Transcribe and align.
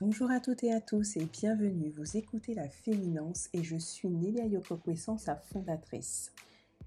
Bonjour 0.00 0.30
à 0.30 0.38
toutes 0.38 0.62
et 0.62 0.72
à 0.72 0.80
tous 0.80 1.16
et 1.16 1.24
bienvenue. 1.24 1.90
Vous 1.90 2.16
écoutez 2.16 2.54
La 2.54 2.68
Féminence 2.68 3.48
et 3.52 3.64
je 3.64 3.76
suis 3.76 4.08
Nélia 4.08 4.46
Yokokwe-Sans, 4.46 5.18
sa 5.18 5.34
fondatrice. 5.34 6.30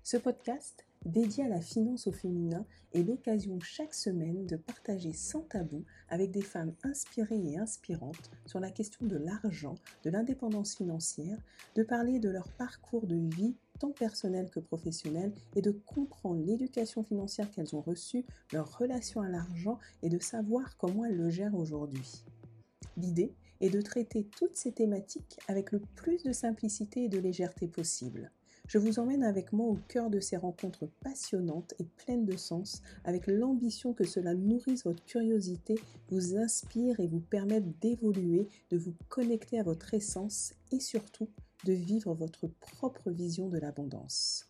Ce 0.04 0.16
podcast, 0.16 0.86
dédié 1.06 1.44
à 1.44 1.50
la 1.50 1.60
finance 1.60 2.08
au 2.08 2.14
féminin, 2.14 2.66
est 2.94 3.04
l'occasion 3.04 3.60
chaque 3.60 3.94
semaine 3.94 4.46
de 4.46 4.56
partager 4.56 5.12
sans 5.12 5.42
tabou 5.42 5.84
avec 6.08 6.32
des 6.32 6.42
femmes 6.42 6.74
inspirées 6.84 7.44
et 7.52 7.58
inspirantes 7.58 8.32
sur 8.46 8.62
la 8.62 8.72
question 8.72 9.06
de 9.06 9.18
l'argent, 9.18 9.76
de 10.06 10.12
l'indépendance 10.12 10.78
financière, 10.78 11.38
de 11.76 11.84
parler 11.84 12.20
de 12.20 12.30
leur 12.30 12.48
parcours 12.54 13.06
de 13.06 13.18
vie 13.36 13.56
tant 13.80 13.92
personnel 13.92 14.50
que 14.50 14.60
professionnel 14.60 15.34
et 15.56 15.62
de 15.62 15.72
comprendre 15.72 16.44
l'éducation 16.46 17.04
financière 17.04 17.50
qu'elles 17.52 17.76
ont 17.76 17.82
reçue, 17.82 18.26
leur 18.54 18.78
relation 18.78 19.22
à 19.22 19.30
l'argent 19.30 19.80
et 20.04 20.10
de 20.10 20.20
savoir 20.20 20.78
comment 20.78 21.06
elles 21.06 21.18
le 21.18 21.30
gèrent 21.30 21.56
aujourd'hui. 21.56 22.24
L'idée 22.98 23.34
est 23.62 23.70
de 23.70 23.82
traiter 23.82 24.28
toutes 24.38 24.56
ces 24.56 24.72
thématiques 24.72 25.40
avec 25.48 25.72
le 25.72 25.80
plus 25.96 26.24
de 26.24 26.32
simplicité 26.32 27.04
et 27.04 27.10
de 27.10 27.20
légèreté 27.20 27.68
possible. 27.68 28.32
Je 28.68 28.80
vous 28.80 28.98
emmène 28.98 29.24
avec 29.24 29.54
moi 29.54 29.68
au 29.68 29.78
cœur 29.88 30.10
de 30.10 30.20
ces 30.20 30.38
rencontres 30.38 30.88
passionnantes 31.04 31.76
et 31.78 31.84
pleines 31.84 32.26
de 32.26 32.36
sens, 32.36 32.82
avec 33.04 33.28
l'ambition 33.28 33.94
que 33.94 34.06
cela 34.06 34.34
nourrisse 34.34 34.86
votre 34.86 35.06
curiosité, 35.06 35.76
vous 36.10 36.36
inspire 36.36 37.00
et 37.00 37.08
vous 37.08 37.20
permette 37.20 37.80
d'évoluer, 37.80 38.48
de 38.72 38.78
vous 38.78 38.96
connecter 39.08 39.60
à 39.60 39.64
votre 39.64 39.94
essence 39.94 40.54
et 40.72 40.80
surtout 40.80 41.30
de 41.66 41.74
vivre 41.74 42.14
votre 42.14 42.48
propre 42.48 43.10
vision 43.10 43.50
de 43.50 43.58
l'abondance. 43.58 44.48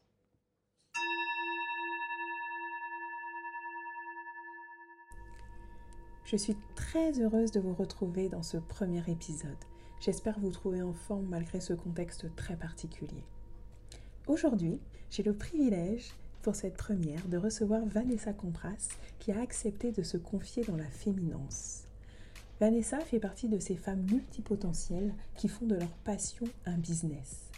Je 6.26 6.36
suis 6.36 6.58
très 6.76 7.22
heureuse 7.22 7.52
de 7.52 7.62
vous 7.62 7.74
retrouver 7.74 8.28
dans 8.28 8.44
ce 8.44 8.58
premier 8.58 9.02
épisode. 9.08 9.56
J'espère 10.02 10.40
vous 10.40 10.52
trouver 10.52 10.82
en 10.82 10.92
forme 10.92 11.28
malgré 11.28 11.62
ce 11.62 11.74
contexte 11.74 12.36
très 12.36 12.58
particulier. 12.58 13.24
Aujourd'hui, 14.28 14.80
j'ai 15.10 15.24
le 15.24 15.34
privilège 15.34 16.14
pour 16.42 16.56
cette 16.56 16.76
première 16.76 17.28
de 17.30 17.38
recevoir 17.38 17.86
Vanessa 17.86 18.34
Compras 18.34 18.90
qui 19.20 19.32
a 19.32 19.40
accepté 19.40 19.94
de 19.94 20.04
se 20.04 20.18
confier 20.18 20.66
dans 20.66 20.76
la 20.76 20.90
féminence. 20.90 21.85
Vanessa 22.60 23.00
fait 23.02 23.20
partie 23.20 23.50
de 23.50 23.60
ces 23.60 23.76
femmes 23.76 24.06
multipotentielles 24.10 25.14
qui 25.36 25.50
font 25.50 25.66
de 25.66 25.76
leur 25.76 25.92
passion 26.06 26.46
un 26.66 26.78
business. 26.78 27.50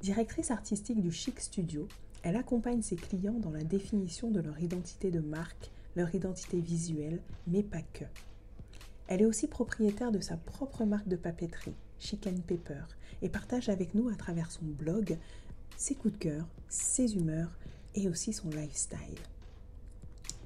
Directrice 0.00 0.52
artistique 0.52 1.00
du 1.00 1.10
Chic 1.10 1.40
Studio, 1.40 1.88
elle 2.22 2.36
accompagne 2.36 2.80
ses 2.80 2.94
clients 2.94 3.40
dans 3.40 3.50
la 3.50 3.64
définition 3.64 4.30
de 4.30 4.40
leur 4.40 4.60
identité 4.60 5.10
de 5.10 5.18
marque, 5.18 5.72
leur 5.96 6.14
identité 6.14 6.60
visuelle, 6.60 7.20
mais 7.48 7.64
pas 7.64 7.82
que. 7.92 8.04
Elle 9.08 9.22
est 9.22 9.26
aussi 9.26 9.48
propriétaire 9.48 10.12
de 10.12 10.20
sa 10.20 10.36
propre 10.36 10.84
marque 10.84 11.08
de 11.08 11.16
papeterie, 11.16 11.74
Chic 11.98 12.28
Pepper, 12.46 12.84
et 13.22 13.28
partage 13.28 13.68
avec 13.68 13.94
nous 13.94 14.08
à 14.08 14.14
travers 14.14 14.52
son 14.52 14.64
blog 14.64 15.18
ses 15.76 15.96
coups 15.96 16.14
de 16.14 16.18
cœur, 16.18 16.46
ses 16.68 17.16
humeurs 17.16 17.58
et 17.96 18.08
aussi 18.08 18.32
son 18.32 18.48
lifestyle. 18.50 19.18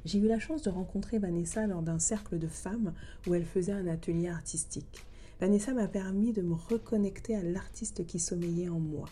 J'ai 0.05 0.19
eu 0.19 0.29
la 0.29 0.39
chance 0.39 0.63
de 0.63 0.71
rencontrer 0.71 1.19
Vanessa 1.19 1.67
lors 1.67 1.83
d'un 1.83 1.99
cercle 1.99 2.39
de 2.39 2.47
femmes 2.47 2.95
où 3.27 3.35
elle 3.35 3.45
faisait 3.45 3.73
un 3.73 3.87
atelier 3.87 4.29
artistique. 4.29 5.05
Vanessa 5.41 5.73
m'a 5.73 5.89
permis 5.89 6.33
de 6.33 6.43
me 6.43 6.55
reconnecter 6.55 7.37
à 7.37 7.43
l'artiste 7.43 8.07
qui 8.07 8.19
sommeillait 8.19 8.69
en 8.69 8.81
moi. 8.81 9.09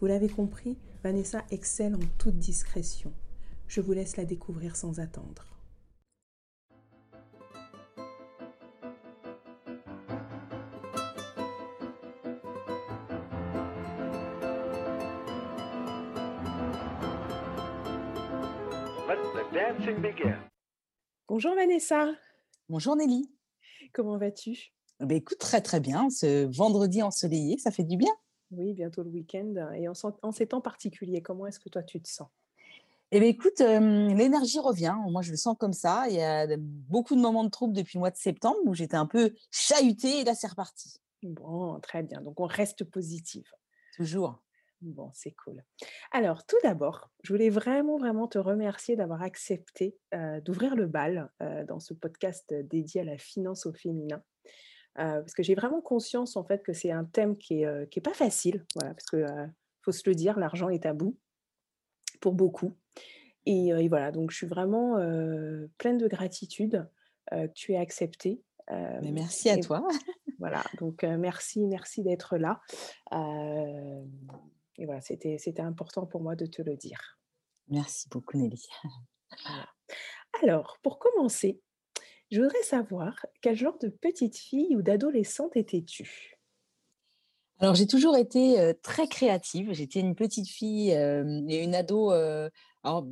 Vous 0.00 0.06
l'avez 0.06 0.28
compris, 0.28 0.76
Vanessa 1.04 1.44
excelle 1.50 1.94
en 1.94 2.06
toute 2.18 2.38
discrétion. 2.38 3.12
Je 3.68 3.80
vous 3.80 3.92
laisse 3.92 4.16
la 4.16 4.24
découvrir 4.24 4.76
sans 4.76 5.00
attendre. 5.00 5.51
Let 19.12 19.18
the 19.34 19.52
dancing 19.52 20.00
begin. 20.00 20.38
Bonjour 21.28 21.54
Vanessa, 21.54 22.14
Bonjour 22.70 22.96
Nelly. 22.96 23.30
comment 23.92 24.16
vas-tu? 24.16 24.72
Eh 25.00 25.04
ben, 25.04 25.18
écoute, 25.18 25.36
très 25.36 25.60
très 25.60 25.80
bien. 25.80 26.08
Ce 26.08 26.46
vendredi 26.56 27.02
ensoleillé, 27.02 27.58
ça 27.58 27.70
fait 27.70 27.84
du 27.84 27.98
bien. 27.98 28.12
Oui, 28.52 28.72
bientôt 28.72 29.02
le 29.02 29.10
week-end 29.10 29.52
et 29.74 29.86
en, 29.86 29.92
en 30.22 30.32
ces 30.32 30.46
temps 30.46 30.62
particuliers, 30.62 31.20
comment 31.20 31.46
est-ce 31.46 31.60
que 31.60 31.68
toi 31.68 31.82
tu 31.82 32.00
te 32.00 32.08
sens? 32.08 32.28
Eh 33.10 33.20
bien, 33.20 33.28
écoute, 33.28 33.60
euh, 33.60 34.14
l'énergie 34.14 34.60
revient. 34.60 34.96
Moi, 35.10 35.20
je 35.20 35.32
le 35.32 35.36
sens 35.36 35.58
comme 35.60 35.74
ça. 35.74 36.08
Il 36.08 36.14
y 36.14 36.22
a 36.22 36.46
beaucoup 36.56 37.14
de 37.14 37.20
moments 37.20 37.44
de 37.44 37.50
trouble 37.50 37.74
depuis 37.74 37.98
le 37.98 38.00
mois 38.00 38.10
de 38.10 38.16
septembre 38.16 38.60
où 38.64 38.72
j'étais 38.72 38.96
un 38.96 39.04
peu 39.06 39.34
chahutée 39.50 40.20
et 40.20 40.24
là, 40.24 40.34
c'est 40.34 40.48
reparti. 40.48 40.94
Bon, 41.22 41.78
très 41.80 42.02
bien, 42.02 42.22
donc 42.22 42.40
on 42.40 42.46
reste 42.46 42.84
positive. 42.84 43.44
Toujours. 43.94 44.40
Bon, 44.82 45.10
c'est 45.14 45.30
cool. 45.30 45.62
Alors, 46.10 46.44
tout 46.44 46.56
d'abord, 46.64 47.10
je 47.22 47.32
voulais 47.32 47.50
vraiment, 47.50 47.98
vraiment 47.98 48.26
te 48.26 48.38
remercier 48.38 48.96
d'avoir 48.96 49.22
accepté 49.22 49.96
euh, 50.12 50.40
d'ouvrir 50.40 50.74
le 50.74 50.86
bal 50.86 51.30
euh, 51.40 51.64
dans 51.64 51.78
ce 51.78 51.94
podcast 51.94 52.52
dédié 52.52 53.02
à 53.02 53.04
la 53.04 53.16
finance 53.16 53.64
au 53.66 53.72
féminin. 53.72 54.22
Euh, 54.98 55.20
parce 55.20 55.34
que 55.34 55.44
j'ai 55.44 55.54
vraiment 55.54 55.80
conscience, 55.80 56.36
en 56.36 56.44
fait, 56.44 56.64
que 56.64 56.72
c'est 56.72 56.90
un 56.90 57.04
thème 57.04 57.38
qui 57.38 57.64
n'est 57.64 57.88
qui 57.90 58.00
est 58.00 58.02
pas 58.02 58.12
facile. 58.12 58.66
Voilà, 58.74 58.92
parce 58.92 59.06
que, 59.06 59.24
faut 59.82 59.92
se 59.92 60.02
le 60.08 60.16
dire, 60.16 60.38
l'argent 60.38 60.68
est 60.68 60.82
tabou 60.82 61.16
pour 62.20 62.32
beaucoup. 62.32 62.76
Et, 63.46 63.68
et 63.68 63.88
voilà, 63.88 64.10
donc 64.10 64.32
je 64.32 64.36
suis 64.36 64.46
vraiment 64.46 64.96
pleine 65.78 65.98
de 65.98 66.08
gratitude 66.08 66.88
que 67.30 67.46
tu 67.54 67.72
aies 67.72 67.78
accepté. 67.78 68.42
Mais 68.68 69.12
merci 69.12 69.48
à 69.48 69.56
et 69.56 69.60
toi. 69.60 69.86
voilà, 70.38 70.62
donc 70.78 71.04
merci, 71.04 71.66
merci 71.66 72.02
d'être 72.02 72.36
là. 72.36 72.60
Et 74.78 74.86
voilà, 74.86 75.00
c'était 75.00 75.38
c'était 75.38 75.62
important 75.62 76.06
pour 76.06 76.20
moi 76.22 76.36
de 76.36 76.46
te 76.46 76.62
le 76.62 76.76
dire. 76.76 77.18
Merci 77.68 78.08
beaucoup 78.10 78.36
Nelly. 78.36 78.62
Voilà. 79.44 79.66
Alors, 80.42 80.76
pour 80.82 80.98
commencer, 80.98 81.62
je 82.30 82.42
voudrais 82.42 82.62
savoir 82.62 83.24
quel 83.40 83.56
genre 83.56 83.78
de 83.78 83.88
petite 83.88 84.36
fille 84.36 84.76
ou 84.76 84.82
d'adolescente 84.82 85.56
étais-tu? 85.56 86.38
Alors, 87.60 87.74
j'ai 87.74 87.86
toujours 87.86 88.16
été 88.16 88.60
euh, 88.60 88.74
très 88.82 89.08
créative. 89.08 89.72
J'étais 89.72 90.00
une 90.00 90.14
petite 90.14 90.48
fille 90.48 90.92
euh, 90.92 91.42
et 91.48 91.62
une 91.62 91.74
ado. 91.74 92.12
euh, 92.12 92.50
alors, 92.84 93.06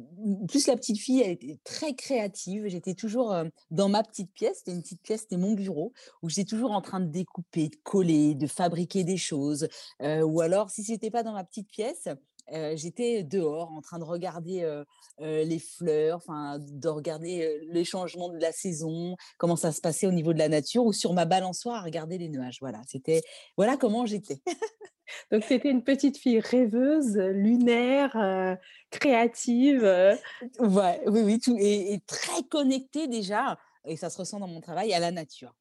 plus 0.48 0.66
la 0.66 0.76
petite 0.76 0.98
fille, 0.98 1.22
elle 1.22 1.30
était 1.30 1.58
très 1.62 1.94
créative. 1.94 2.66
J'étais 2.66 2.94
toujours 2.94 3.32
euh, 3.32 3.44
dans 3.70 3.88
ma 3.88 4.02
petite 4.02 4.32
pièce. 4.32 4.58
C'était 4.58 4.72
une 4.72 4.82
petite 4.82 5.02
pièce, 5.02 5.22
c'était 5.22 5.36
mon 5.36 5.52
bureau, 5.52 5.92
où 6.22 6.28
j'étais 6.28 6.44
toujours 6.44 6.72
en 6.72 6.80
train 6.80 7.00
de 7.00 7.06
découper, 7.06 7.68
de 7.68 7.76
coller, 7.76 8.34
de 8.34 8.46
fabriquer 8.46 9.04
des 9.04 9.16
choses. 9.16 9.68
Euh, 10.02 10.22
ou 10.22 10.40
alors, 10.40 10.70
si 10.70 10.82
c'était 10.82 11.10
pas 11.10 11.22
dans 11.22 11.32
ma 11.32 11.44
petite 11.44 11.68
pièce, 11.68 12.08
euh, 12.52 12.74
j'étais 12.74 13.22
dehors 13.22 13.70
en 13.70 13.80
train 13.80 14.00
de 14.00 14.04
regarder 14.04 14.82
les 15.20 15.58
fleurs, 15.60 16.16
enfin, 16.16 16.58
de 16.58 16.88
regarder 16.88 17.60
les 17.70 17.84
changements 17.84 18.28
de 18.28 18.38
la 18.38 18.50
saison, 18.50 19.14
comment 19.38 19.54
ça 19.54 19.70
se 19.70 19.80
passait 19.80 20.08
au 20.08 20.12
niveau 20.12 20.32
de 20.32 20.38
la 20.38 20.48
nature, 20.48 20.84
ou 20.84 20.92
sur 20.92 21.12
ma 21.12 21.26
balançoire 21.26 21.76
à 21.76 21.82
regarder 21.82 22.18
les 22.18 22.28
nuages. 22.28 22.58
Voilà, 22.60 22.80
c'était 22.88 23.22
voilà 23.56 23.76
comment 23.76 24.04
j'étais. 24.04 24.42
Donc, 25.30 25.44
tu 25.46 25.54
étais 25.54 25.70
une 25.70 25.84
petite 25.84 26.18
fille 26.18 26.40
rêveuse, 26.40 27.16
lunaire, 27.16 28.16
euh, 28.16 28.54
créative. 28.90 29.84
euh. 29.84 30.14
Ouais, 30.58 31.00
oui, 31.06 31.22
oui, 31.22 31.40
tout, 31.40 31.56
et, 31.58 32.00
très 32.06 32.42
connectée 32.44 33.08
déjà, 33.08 33.58
et 33.84 33.96
ça 33.96 34.10
se 34.10 34.18
ressent 34.18 34.40
dans 34.40 34.48
mon 34.48 34.60
travail, 34.60 34.92
à 34.92 34.98
la 34.98 35.10
nature. 35.10 35.54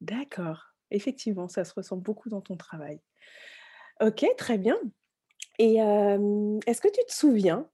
D'accord, 0.00 0.74
effectivement, 0.90 1.48
ça 1.48 1.64
se 1.64 1.72
ressent 1.74 1.96
beaucoup 1.96 2.28
dans 2.28 2.40
ton 2.40 2.56
travail. 2.56 3.00
Ok, 4.00 4.26
très 4.36 4.58
bien. 4.58 4.76
Et 5.58 5.76
est-ce 5.76 6.80
que 6.80 6.88
tu 6.88 7.00
te 7.06 7.12
souviens 7.12 7.68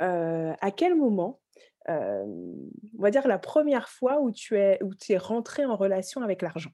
euh, 0.00 0.52
à 0.60 0.70
quel 0.70 0.94
moment, 0.94 1.40
on 1.88 2.58
va 2.98 3.10
dire 3.10 3.26
la 3.26 3.38
première 3.38 3.88
fois 3.88 4.20
où 4.20 4.30
tu 4.30 4.58
es, 4.58 4.82
où 4.82 4.94
tu 4.94 5.12
es 5.12 5.18
rentrée 5.18 5.64
en 5.64 5.76
relation 5.76 6.22
avec 6.22 6.42
l'argent? 6.42 6.70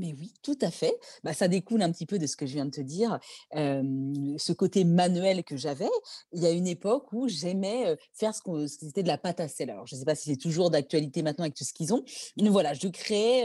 Mais 0.00 0.14
oui, 0.18 0.32
tout 0.42 0.58
à 0.62 0.70
fait. 0.70 0.98
Bah, 1.24 1.34
ça 1.34 1.46
découle 1.46 1.82
un 1.82 1.92
petit 1.92 2.06
peu 2.06 2.18
de 2.18 2.26
ce 2.26 2.34
que 2.34 2.46
je 2.46 2.54
viens 2.54 2.64
de 2.64 2.70
te 2.70 2.80
dire, 2.80 3.18
ce 3.52 4.52
côté 4.52 4.84
manuel 4.84 5.44
que 5.44 5.58
j'avais. 5.58 5.90
Il 6.32 6.42
y 6.42 6.46
a 6.46 6.50
une 6.50 6.66
époque 6.66 7.12
où 7.12 7.28
j'aimais, 7.28 7.96
faire 8.14 8.34
ce 8.34 8.40
qu'on 8.40 8.66
ce 8.66 8.78
qui 8.78 8.86
était 8.86 9.02
de 9.02 9.08
la 9.08 9.18
pâte 9.18 9.40
à 9.40 9.48
sel. 9.48 9.68
Alors 9.68 9.86
je 9.86 9.94
ne 9.94 9.98
sais 9.98 10.06
pas 10.06 10.14
si 10.14 10.30
c'est 10.30 10.38
toujours 10.38 10.70
d'actualité 10.70 11.22
maintenant 11.22 11.44
avec 11.44 11.54
tout 11.54 11.64
ce 11.64 11.74
qu'ils 11.74 11.92
ont, 11.92 12.02
mais 12.40 12.48
voilà, 12.48 12.72
je 12.72 12.88
créais, 12.88 13.44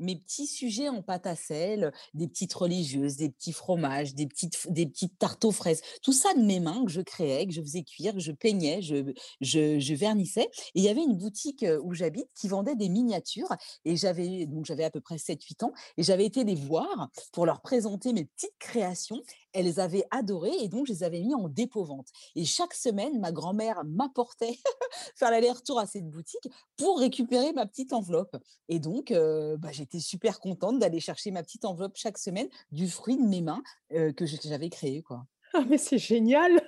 mes 0.00 0.16
petits 0.16 0.48
sujets 0.48 0.88
en 0.88 1.02
pâte 1.02 1.28
à 1.28 1.36
sel, 1.36 1.92
des 2.14 2.26
petites 2.26 2.52
religieuses, 2.54 3.16
des 3.16 3.30
petits 3.30 3.52
fromages, 3.52 4.14
des 4.16 4.26
petites 4.26 4.56
des 4.72 4.86
petites 4.86 5.16
tartes 5.18 5.44
aux 5.44 5.52
fraises. 5.52 5.82
Tout 6.02 6.12
ça 6.12 6.34
de 6.34 6.42
mes 6.42 6.58
mains 6.58 6.84
que 6.84 6.90
je 6.90 7.00
créais, 7.00 7.46
que 7.46 7.52
je 7.52 7.62
faisais 7.62 7.84
cuire, 7.84 8.14
que 8.14 8.20
je 8.20 8.32
peignais, 8.32 8.82
je 8.82 9.12
je 9.40 9.78
je 9.78 9.94
vernissais 9.94 10.50
et 10.74 10.80
il 10.80 10.82
y 10.82 10.88
avait 10.88 11.04
une 11.04 11.16
boutique, 11.16 11.64
où 11.84 11.94
j'habite 11.94 12.26
qui 12.34 12.48
vendait 12.48 12.74
des 12.74 12.88
miniatures 12.88 13.54
et 13.84 13.94
j'avais 13.96 14.84
à 14.84 14.90
peu 14.90 15.00
près 15.00 15.16
7-8 15.16 15.64
ans 15.66 15.72
et 15.96 16.02
j'avais 16.02 16.24
été 16.24 16.44
les 16.44 16.54
voir 16.54 17.10
pour 17.32 17.46
leur 17.46 17.60
présenter 17.60 18.12
mes 18.12 18.24
petites 18.24 18.56
créations. 18.58 19.22
Elles 19.52 19.80
avaient 19.80 20.04
adoré 20.10 20.50
et 20.60 20.68
donc 20.68 20.86
je 20.86 20.92
les 20.92 21.02
avais 21.02 21.20
mis 21.20 21.34
en 21.34 21.48
dépôt-vente. 21.48 22.08
Et 22.36 22.44
chaque 22.44 22.74
semaine, 22.74 23.20
ma 23.20 23.32
grand-mère 23.32 23.82
m'apportait 23.84 24.58
faire 25.16 25.30
l'aller-retour 25.30 25.78
à 25.78 25.86
cette 25.86 26.08
boutique 26.08 26.48
pour 26.76 26.98
récupérer 26.98 27.52
ma 27.52 27.66
petite 27.66 27.92
enveloppe. 27.92 28.36
Et 28.68 28.78
donc, 28.78 29.10
euh, 29.10 29.56
bah, 29.56 29.70
j'étais 29.72 30.00
super 30.00 30.40
contente 30.40 30.78
d'aller 30.78 31.00
chercher 31.00 31.30
ma 31.30 31.42
petite 31.42 31.64
enveloppe 31.64 31.96
chaque 31.96 32.18
semaine 32.18 32.48
du 32.70 32.88
fruit 32.88 33.16
de 33.16 33.26
mes 33.26 33.42
mains 33.42 33.62
euh, 33.92 34.12
que 34.12 34.24
j'avais 34.26 34.70
créé. 34.70 35.02
Quoi. 35.02 35.26
Ah, 35.54 35.64
mais 35.68 35.78
c'est 35.78 35.98
génial! 35.98 36.60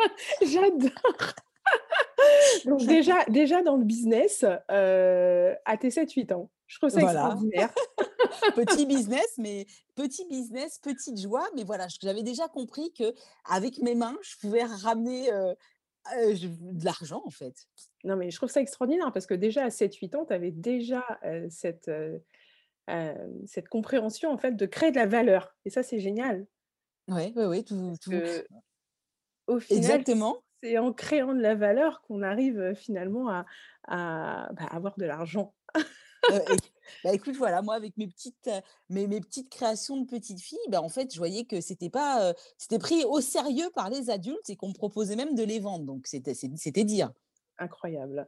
J'adore! 0.42 1.34
Donc 2.64 2.84
déjà 2.84 3.24
déjà 3.26 3.62
dans 3.62 3.76
le 3.76 3.84
business, 3.84 4.44
heu, 4.44 5.56
à 5.64 5.76
tes 5.78 5.88
7-8 5.88 6.34
ans. 6.34 6.50
Je 6.70 6.78
trouve 6.78 6.90
ça 6.90 7.00
Voilà, 7.00 7.20
extraordinaire. 7.22 7.70
petit 8.54 8.86
business, 8.86 9.34
mais 9.38 9.66
petit 9.96 10.24
business, 10.28 10.78
petite 10.78 11.20
joie. 11.20 11.48
Mais 11.56 11.64
voilà, 11.64 11.88
j'avais 12.00 12.22
déjà 12.22 12.46
compris 12.48 12.92
que 12.92 13.12
avec 13.44 13.78
mes 13.78 13.96
mains, 13.96 14.16
je 14.22 14.36
pouvais 14.40 14.62
ramener 14.62 15.32
euh, 15.32 15.52
euh, 16.16 16.34
de 16.34 16.84
l'argent, 16.84 17.22
en 17.26 17.30
fait. 17.30 17.66
Non, 18.04 18.14
mais 18.14 18.30
je 18.30 18.36
trouve 18.36 18.50
ça 18.50 18.60
extraordinaire 18.60 19.12
parce 19.12 19.26
que 19.26 19.34
déjà 19.34 19.64
à 19.64 19.68
7-8 19.70 20.14
ans, 20.16 20.24
tu 20.24 20.32
avais 20.32 20.52
déjà, 20.52 21.04
heu, 21.24 21.48
cette, 21.50 21.90
cette 23.46 23.68
compréhension 23.68 24.30
en 24.30 24.38
fait 24.38 24.52
de 24.52 24.66
créer 24.66 24.90
de 24.92 24.96
la 24.96 25.06
valeur 25.06 25.56
et 25.64 25.70
ça, 25.70 25.82
c'est 25.82 25.98
génial 26.00 26.46
Ouais, 27.08 27.32
ouais, 27.34 27.46
ouais, 27.46 27.62
tout, 27.64 27.88
parce 27.88 27.98
tout. 28.00 28.10
qu'au 29.46 29.58
final, 29.58 29.78
Exactement. 29.78 30.38
c'est 30.62 30.78
en 30.78 30.92
créant 30.92 31.34
de 31.34 31.40
la 31.40 31.56
valeur 31.56 32.02
qu'on 32.02 32.22
arrive, 32.22 32.74
finalement 32.74 33.28
à 33.28 33.44
à, 33.88 34.48
bah, 34.52 34.66
avoir 34.70 34.96
de 34.96 35.04
l'argent. 35.04 35.54
Euh, 36.30 36.38
et- 36.48 36.56
bah, 37.04 37.12
écoute, 37.14 37.36
voilà, 37.36 37.62
moi, 37.62 37.74
avec 37.74 37.96
mes 37.96 38.06
petites, 38.08 38.48
euh, 38.48 38.60
mes, 38.88 39.06
mes 39.06 39.20
petites 39.20 39.50
créations 39.50 39.96
de 40.00 40.06
petites 40.06 40.40
filles, 40.40 40.58
bah, 40.68 40.82
en 40.82 40.88
fait, 40.88 41.12
je 41.12 41.18
voyais 41.18 41.44
que 41.44 41.60
c'était 41.60 41.90
pas, 41.90 42.30
euh, 42.30 42.34
c'était 42.58 42.78
pris 42.78 43.04
au 43.04 43.20
sérieux 43.20 43.70
par 43.74 43.90
les 43.90 44.10
adultes 44.10 44.48
et 44.50 44.56
qu'on 44.56 44.68
me 44.68 44.74
proposait 44.74 45.16
même 45.16 45.34
de 45.34 45.42
les 45.42 45.60
vendre. 45.60 45.84
Donc, 45.84 46.06
c'était, 46.06 46.34
dire. 46.84 47.12
Incroyable. 47.58 48.26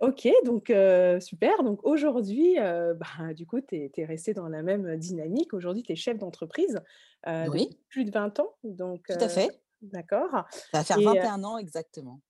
OK, 0.00 0.28
donc 0.44 0.72
super. 1.20 1.62
Donc 1.62 1.84
aujourd'hui, 1.84 2.58
heu, 2.58 2.94
bah, 2.94 3.32
du 3.32 3.46
coup, 3.46 3.60
tu 3.60 3.90
es 3.96 4.04
restée 4.04 4.34
dans 4.34 4.48
la 4.48 4.62
même 4.62 4.96
dynamique. 4.96 5.54
Aujourd'hui, 5.54 5.84
tu 5.84 5.92
es 5.92 5.96
chef 5.96 6.18
d'entreprise, 6.18 6.80
heu, 7.28 7.50
depuis 7.50 7.50
Oui, 7.50 7.78
plus 7.88 8.04
de 8.04 8.10
20 8.10 8.40
ans, 8.40 8.56
donc 8.64 9.06
tout 9.08 9.18
à 9.20 9.28
fait. 9.28 9.62
d'accord 9.82 10.46
Ça 10.72 10.78
va 10.80 10.84
faire 10.84 11.00
et 11.00 11.04
21 11.04 11.44
ans 11.44 11.56
exactement. 11.56 12.20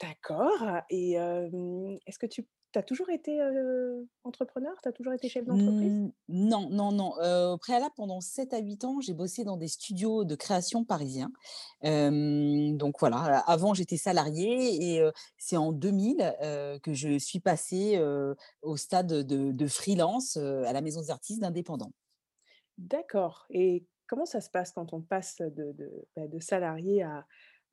D'accord 0.00 0.80
et 0.90 1.12
est-ce 1.12 2.18
que 2.18 2.26
tu 2.26 2.46
as 2.78 2.82
toujours 2.82 3.10
été, 3.10 3.40
entrepreneur? 4.24 4.74
Tu 4.82 4.88
as 4.88 4.92
toujours 4.92 5.12
été 5.12 5.28
chef 5.28 5.44
d'entreprise? 5.44 6.00
Mmh, 6.00 6.10
non, 6.28 6.68
non, 6.70 6.92
non, 6.92 7.12
au 7.54 7.56
préalable, 7.56 7.94
pendant 7.96 8.20
7 8.20 8.52
à 8.52 8.58
8 8.58 8.84
ans, 8.84 9.00
j'ai 9.00 9.14
bossé 9.14 9.44
dans 9.44 9.56
des 9.56 9.68
studios 9.68 10.24
de 10.24 10.34
création 10.34 10.84
parisiens. 10.84 11.30
Donc 11.82 12.96
voilà, 13.00 13.38
avant 13.46 13.72
j'étais 13.72 13.96
salariée 13.96 14.96
et 14.96 15.10
c'est 15.38 15.56
en 15.56 15.72
2000, 15.72 16.34
heu, 16.42 16.78
que 16.82 16.92
je 16.92 17.18
suis 17.18 17.40
passée, 17.40 17.98
au 18.62 18.76
stade 18.76 19.06
de 19.26 19.52
de 19.52 19.66
freelance, 19.66 20.36
à 20.36 20.72
la 20.72 20.80
Maison 20.82 21.00
des 21.00 21.10
artistes 21.10 21.40
d'indépendants. 21.40 21.92
D'accord 22.78 23.46
et 23.50 23.86
comment 24.06 24.24
ça 24.26 24.40
se 24.40 24.50
passe 24.50 24.72
quand 24.72 24.92
on 24.92 25.02
passe 25.02 25.36
de 25.38 25.72
de, 25.72 26.06
bah, 26.16 26.28
de 26.28 26.38
salarié 26.38 27.02
à 27.02 27.26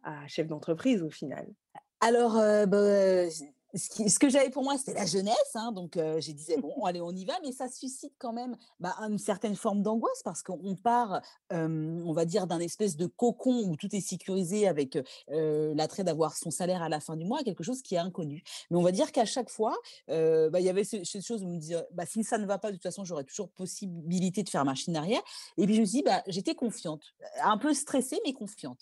à 0.03 0.27
chef 0.27 0.47
d'entreprise 0.47 1.01
au 1.01 1.09
final? 1.09 1.55
Alors, 2.01 2.33
bah, 2.67 3.27
ce 3.75 4.19
que 4.19 4.29
j'avais 4.29 4.49
pour 4.49 4.63
moi, 4.63 4.77
c'était 4.77 4.93
la 4.93 5.05
jeunesse, 5.05 5.51
hein, 5.55 5.71
donc 5.71 5.97
heu, 5.97 6.19
je 6.21 6.31
disais: 6.31 6.57
«Bon, 6.57 6.85
allez, 6.85 7.01
on 7.01 7.11
y 7.11 7.25
va», 7.25 7.33
mais 7.43 7.51
ça 7.51 7.67
suscite 7.69 8.13
quand 8.19 8.33
même, 8.33 8.55
bah, 8.79 8.95
une 9.01 9.17
certaine 9.17 9.55
forme 9.55 9.81
d'angoisse 9.83 10.21
parce 10.23 10.41
qu'on 10.43 10.75
part, 10.75 11.21
on 11.51 12.13
va 12.13 12.25
dire 12.25 12.47
d'un 12.47 12.59
espèce 12.59 12.95
de 12.97 13.05
cocon 13.07 13.63
où 13.69 13.75
tout 13.75 13.93
est 13.95 14.01
sécurisé 14.01 14.67
avec, 14.67 14.97
l'attrait 15.29 16.03
d'avoir 16.03 16.37
son 16.37 16.51
salaire 16.51 16.81
à 16.81 16.89
la 16.89 16.99
fin 16.99 17.15
du 17.17 17.25
mois, 17.25 17.43
quelque 17.43 17.63
chose 17.63 17.81
qui 17.81 17.95
est 17.95 17.99
inconnu. 17.99 18.43
Mais 18.71 18.77
on 18.77 18.81
va 18.83 18.91
dire 18.91 19.11
qu'à 19.11 19.25
chaque 19.25 19.49
fois, 19.49 19.75
bah, 20.07 20.59
il 20.59 20.63
y 20.65 20.69
avait 20.69 20.83
ce 20.83 21.03
cette 21.03 21.25
chose 21.25 21.43
où 21.43 21.47
on 21.47 21.53
me 21.55 21.59
disait: 21.59 21.83
«Bah, 21.91 22.05
si 22.05 22.23
ça 22.23 22.37
ne 22.37 22.45
va 22.45 22.57
pas, 22.57 22.69
de 22.71 22.75
toute 22.75 22.83
façon, 22.83 23.03
j'aurai 23.03 23.23
toujours 23.25 23.49
possibilité 23.51 24.43
de 24.43 24.49
faire 24.49 24.65
machine 24.65 24.95
arrière» 24.95 25.21
et 25.57 25.65
puis 25.65 25.75
je 25.75 25.81
me 25.81 25.85
suis 25.85 25.97
dit: 25.99 26.03
«Bah, 26.03 26.23
j'étais 26.27 26.55
confiante», 26.55 27.03
un 27.43 27.57
peu 27.57 27.73
stressée 27.73 28.19
mais 28.25 28.33
confiante. 28.33 28.79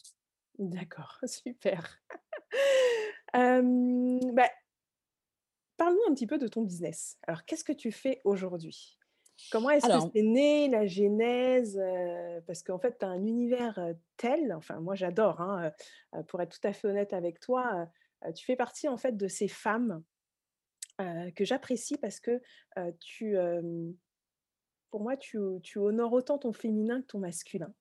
D'accord, 0.60 1.20
super. 1.26 2.00
Bah, 3.34 4.50
parle-nous 5.84 6.10
un 6.10 6.14
petit 6.14 6.28
peu 6.28 6.38
de 6.38 6.48
ton 6.48 6.62
business. 6.62 7.18
Alors 7.28 7.44
qu'est-ce 7.44 7.66
que 7.66 7.74
tu 7.74 7.92
fais 7.92 8.22
aujourd'hui? 8.24 8.98
Comment 9.52 9.70
est-ce 9.70 9.86
que 9.86 10.12
c'est 10.14 10.22
né, 10.24 10.70
la 10.70 10.86
genèse? 10.88 11.78
Heu, 11.78 12.42
parce 12.48 12.64
qu'en 12.64 12.80
fait, 12.80 13.00
tu 13.00 13.06
as 13.06 13.10
un 13.10 13.22
univers, 13.26 13.78
tel 14.16 14.54
enfin 14.54 14.80
moi 14.80 14.96
j'adore, 14.96 15.42
hein, 15.42 15.74
pour 16.30 16.42
être 16.42 16.58
tout 16.58 16.66
à 16.66 16.72
fait 16.72 16.88
honnête 16.88 17.12
avec 17.12 17.42
toi, 17.42 17.90
tu 18.34 18.46
fais 18.46 18.56
partie 18.56 18.88
en 18.88 18.96
fait 18.96 19.18
de 19.18 19.28
ces 19.28 19.50
femmes, 19.50 20.02
que 21.00 21.44
j'apprécie 21.44 21.98
parce 21.98 22.22
que, 22.22 22.42
tu, 23.02 23.36
pour 24.90 25.02
moi 25.02 25.18
tu 25.18 25.38
tu 25.64 25.80
honores 25.80 26.14
autant 26.14 26.38
ton 26.38 26.54
féminin 26.54 27.02
que 27.02 27.08
ton 27.08 27.20
masculin 27.20 27.74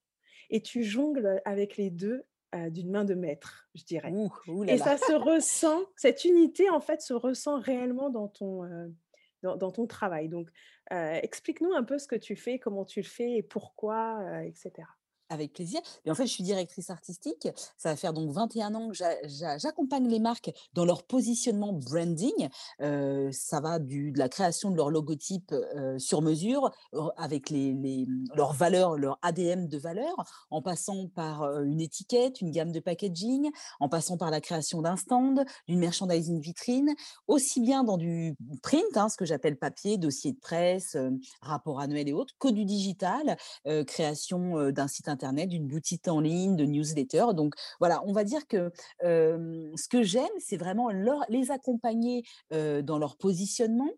et 0.50 0.60
tu 0.60 0.82
jongles, 0.82 1.40
avec 1.44 1.76
les 1.76 1.90
2 1.90 2.24
heu, 2.54 2.70
d'une 2.70 2.90
main 2.90 3.04
de 3.04 3.14
maître, 3.14 3.68
je 3.74 3.84
dirais. 3.84 4.16
ouh, 4.16 4.30
ouh 4.46 4.62
là 4.64 4.76
Et 4.76 4.78
là. 4.78 4.90
ça 4.90 4.96
se 4.98 5.12
ressent, 5.12 5.82
cette 5.96 6.24
unité 6.24 6.70
en 6.70 6.80
fait 6.80 7.00
se 7.02 7.14
ressent 7.14 7.60
réellement 7.60 8.10
dans 8.10 8.28
ton, 8.28 8.64
heu, 8.64 8.94
dans 9.42 9.56
dans 9.56 9.72
ton 9.72 9.86
travail. 9.86 10.28
Donc, 10.28 10.50
heu, 10.92 10.96
explique-nous 11.22 11.72
un 11.74 11.84
peu 11.84 11.98
ce 11.98 12.08
que 12.08 12.16
tu 12.16 12.36
fais, 12.36 12.58
comment 12.58 12.84
tu 12.84 13.00
le 13.00 13.06
fais 13.06 13.32
et 13.38 13.42
pourquoi, 13.42 14.20
heu, 14.22 14.44
et 14.46 14.54
cetera. 14.54 14.96
Avec 15.32 15.54
plaisir. 15.54 15.80
Et 16.04 16.10
en 16.10 16.14
fait, 16.14 16.26
je 16.26 16.32
suis 16.32 16.44
directrice 16.44 16.90
artistique. 16.90 17.48
Ça 17.78 17.88
va 17.88 17.96
faire 17.96 18.12
donc 18.12 18.30
21 18.32 18.74
ans 18.74 18.88
que 18.88 18.94
j'a- 18.94 19.16
j'a- 19.26 19.56
j'accompagne 19.56 20.06
les 20.08 20.18
marques 20.20 20.50
dans 20.74 20.84
leur 20.84 21.04
positionnement 21.04 21.72
branding. 21.72 22.50
Euh, 22.82 23.30
ça 23.32 23.60
va 23.60 23.78
du, 23.78 24.12
de 24.12 24.18
la 24.18 24.28
création 24.28 24.70
de 24.70 24.76
leur 24.76 24.90
logotype 24.90 25.52
euh, 25.52 25.98
sur 25.98 26.20
mesure, 26.20 26.70
euh, 26.92 27.08
avec 27.16 27.48
les, 27.48 28.06
leurs 28.34 28.52
valeurs, 28.52 28.96
leur 28.98 29.18
ADM 29.22 29.68
de 29.68 29.78
valeur, 29.78 30.14
en 30.50 30.60
passant 30.60 31.08
par 31.08 31.44
euh, 31.44 31.62
une 31.62 31.80
étiquette, 31.80 32.42
une 32.42 32.50
gamme 32.50 32.70
de 32.72 32.80
packaging, 32.80 33.50
en 33.80 33.88
passant 33.88 34.18
par 34.18 34.30
la 34.30 34.42
création 34.42 34.82
d'un 34.82 34.96
stand, 34.96 35.44
d'une 35.66 35.78
merchandising 35.78 36.40
vitrine, 36.42 36.90
aussi 37.26 37.60
bien 37.60 37.84
dans 37.84 37.96
du 37.96 38.36
print, 38.62 38.84
hein, 38.96 39.08
ce 39.08 39.16
que 39.16 39.24
j'appelle 39.24 39.56
papier, 39.56 39.96
dossier 39.96 40.32
de 40.32 40.38
presse, 40.40 40.94
rapport 41.40 41.80
annuel 41.80 42.06
et 42.06 42.12
autres, 42.12 42.34
que 42.38 42.48
du 42.48 42.66
digital 42.66 43.38
création, 43.86 44.70
d'un 44.70 44.88
site 44.88 45.08
internet, 45.08 45.21
d'une 45.46 45.68
boutique 45.68 46.08
en 46.08 46.20
ligne, 46.20 46.56
de 46.56 46.64
newsletters. 46.64 47.34
Donc 47.34 47.54
voilà, 47.78 48.02
on 48.06 48.12
va 48.12 48.24
dire 48.24 48.46
que, 48.46 48.72
ce 49.02 49.88
que 49.88 50.02
j'aime, 50.02 50.26
c'est 50.38 50.56
vraiment 50.56 50.90
leur 50.90 51.24
les 51.28 51.50
accompagner, 51.50 52.24
dans 52.50 52.98
leur 52.98 53.16
positionnement, 53.16 53.90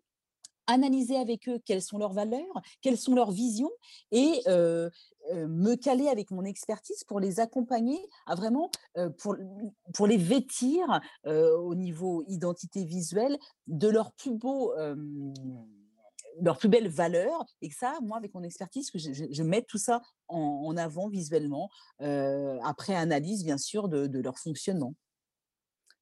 analyser 0.66 1.16
avec 1.16 1.48
eux 1.48 1.58
quelles 1.64 1.82
sont 1.82 1.98
leurs 1.98 2.12
valeurs, 2.12 2.62
quelles 2.80 2.96
sont 2.96 3.14
leurs 3.14 3.32
visions 3.32 3.70
et 4.12 4.42
me 4.46 5.74
caler 5.74 6.08
avec 6.08 6.30
mon 6.30 6.44
expertise 6.44 7.04
pour 7.04 7.20
les 7.20 7.40
accompagner 7.40 7.98
à 8.26 8.34
vraiment, 8.34 8.70
pour 9.18 9.36
pour 9.94 10.06
les 10.06 10.18
vêtir, 10.18 11.00
au 11.26 11.74
niveau 11.74 12.24
identité 12.28 12.84
visuelle 12.84 13.38
de 13.66 13.88
leurs 13.88 14.12
plus 14.12 14.32
beaux, 14.32 14.72
hem, 16.38 16.44
leurs 16.44 16.58
plus 16.58 16.68
belles 16.68 16.88
valeurs 16.88 17.44
et 17.62 17.68
que 17.68 17.74
ça, 17.76 17.98
moi, 18.02 18.16
avec 18.18 18.34
mon 18.34 18.42
expertise, 18.42 18.90
que 18.90 18.98
je 18.98 19.12
je 19.12 19.24
je 19.30 19.42
mette 19.42 19.66
tout 19.66 19.78
ça 19.78 20.00
en 20.28 20.38
en 20.66 20.76
avant 20.76 21.08
visuellement, 21.08 21.70
heu, 22.02 22.58
après 22.64 22.94
analyse 22.94 23.44
bien 23.44 23.58
sûr 23.58 23.88
de 23.88 24.06
de 24.06 24.20
leur 24.20 24.38
fonctionnement. 24.38 24.94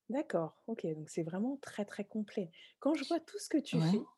D'accord, 0.08 0.62
OK, 0.66 0.86
donc 0.94 1.08
c'est 1.10 1.22
vraiment 1.22 1.56
très, 1.56 1.84
très 1.84 2.04
complet. 2.04 2.50
Quand 2.80 2.94
je 2.94 3.04
vois 3.04 3.20
tout 3.20 3.38
ce 3.38 3.48
que 3.48 3.58
tu 3.58 3.80
Ouais. 3.80 3.80
fais, 3.80 4.08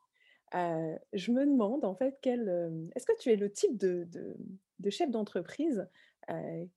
heu, 0.54 0.98
je 1.14 1.32
me 1.32 1.46
demande 1.46 1.84
en 1.84 1.94
fait 1.96 2.18
quel, 2.22 2.48
hem, 2.48 2.90
est-ce 2.96 3.06
que 3.06 3.18
tu 3.20 3.30
es 3.32 3.36
le 3.36 3.52
type 3.52 3.76
de 3.78 4.04
de 4.04 4.36
de 4.80 4.90
chef 4.90 5.10
d'entreprise, 5.10 5.88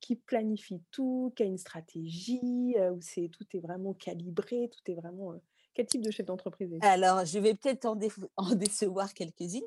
qui 0.01 0.15
planifie 0.17 0.83
tout, 0.91 1.33
qui 1.35 1.43
a 1.43 1.45
une 1.45 1.57
stratégie, 1.57 2.75
où 2.93 3.01
c'est 3.01 3.29
tout 3.29 3.45
est 3.55 3.59
vraiment 3.59 3.93
calibré, 3.93 4.69
tout 4.71 4.91
est 4.91 4.95
vraiment, 4.95 5.35
quel 5.77 5.85
type 5.85 6.01
de 6.01 6.09
chef 6.09 6.25
d'entreprise? 6.25 6.69
Alors, 6.81 7.23
je 7.23 7.37
vais 7.37 7.53
peut-être 7.53 7.85
en 8.37 8.55
décevoir 8.55 9.13
quelques-unes. 9.13 9.61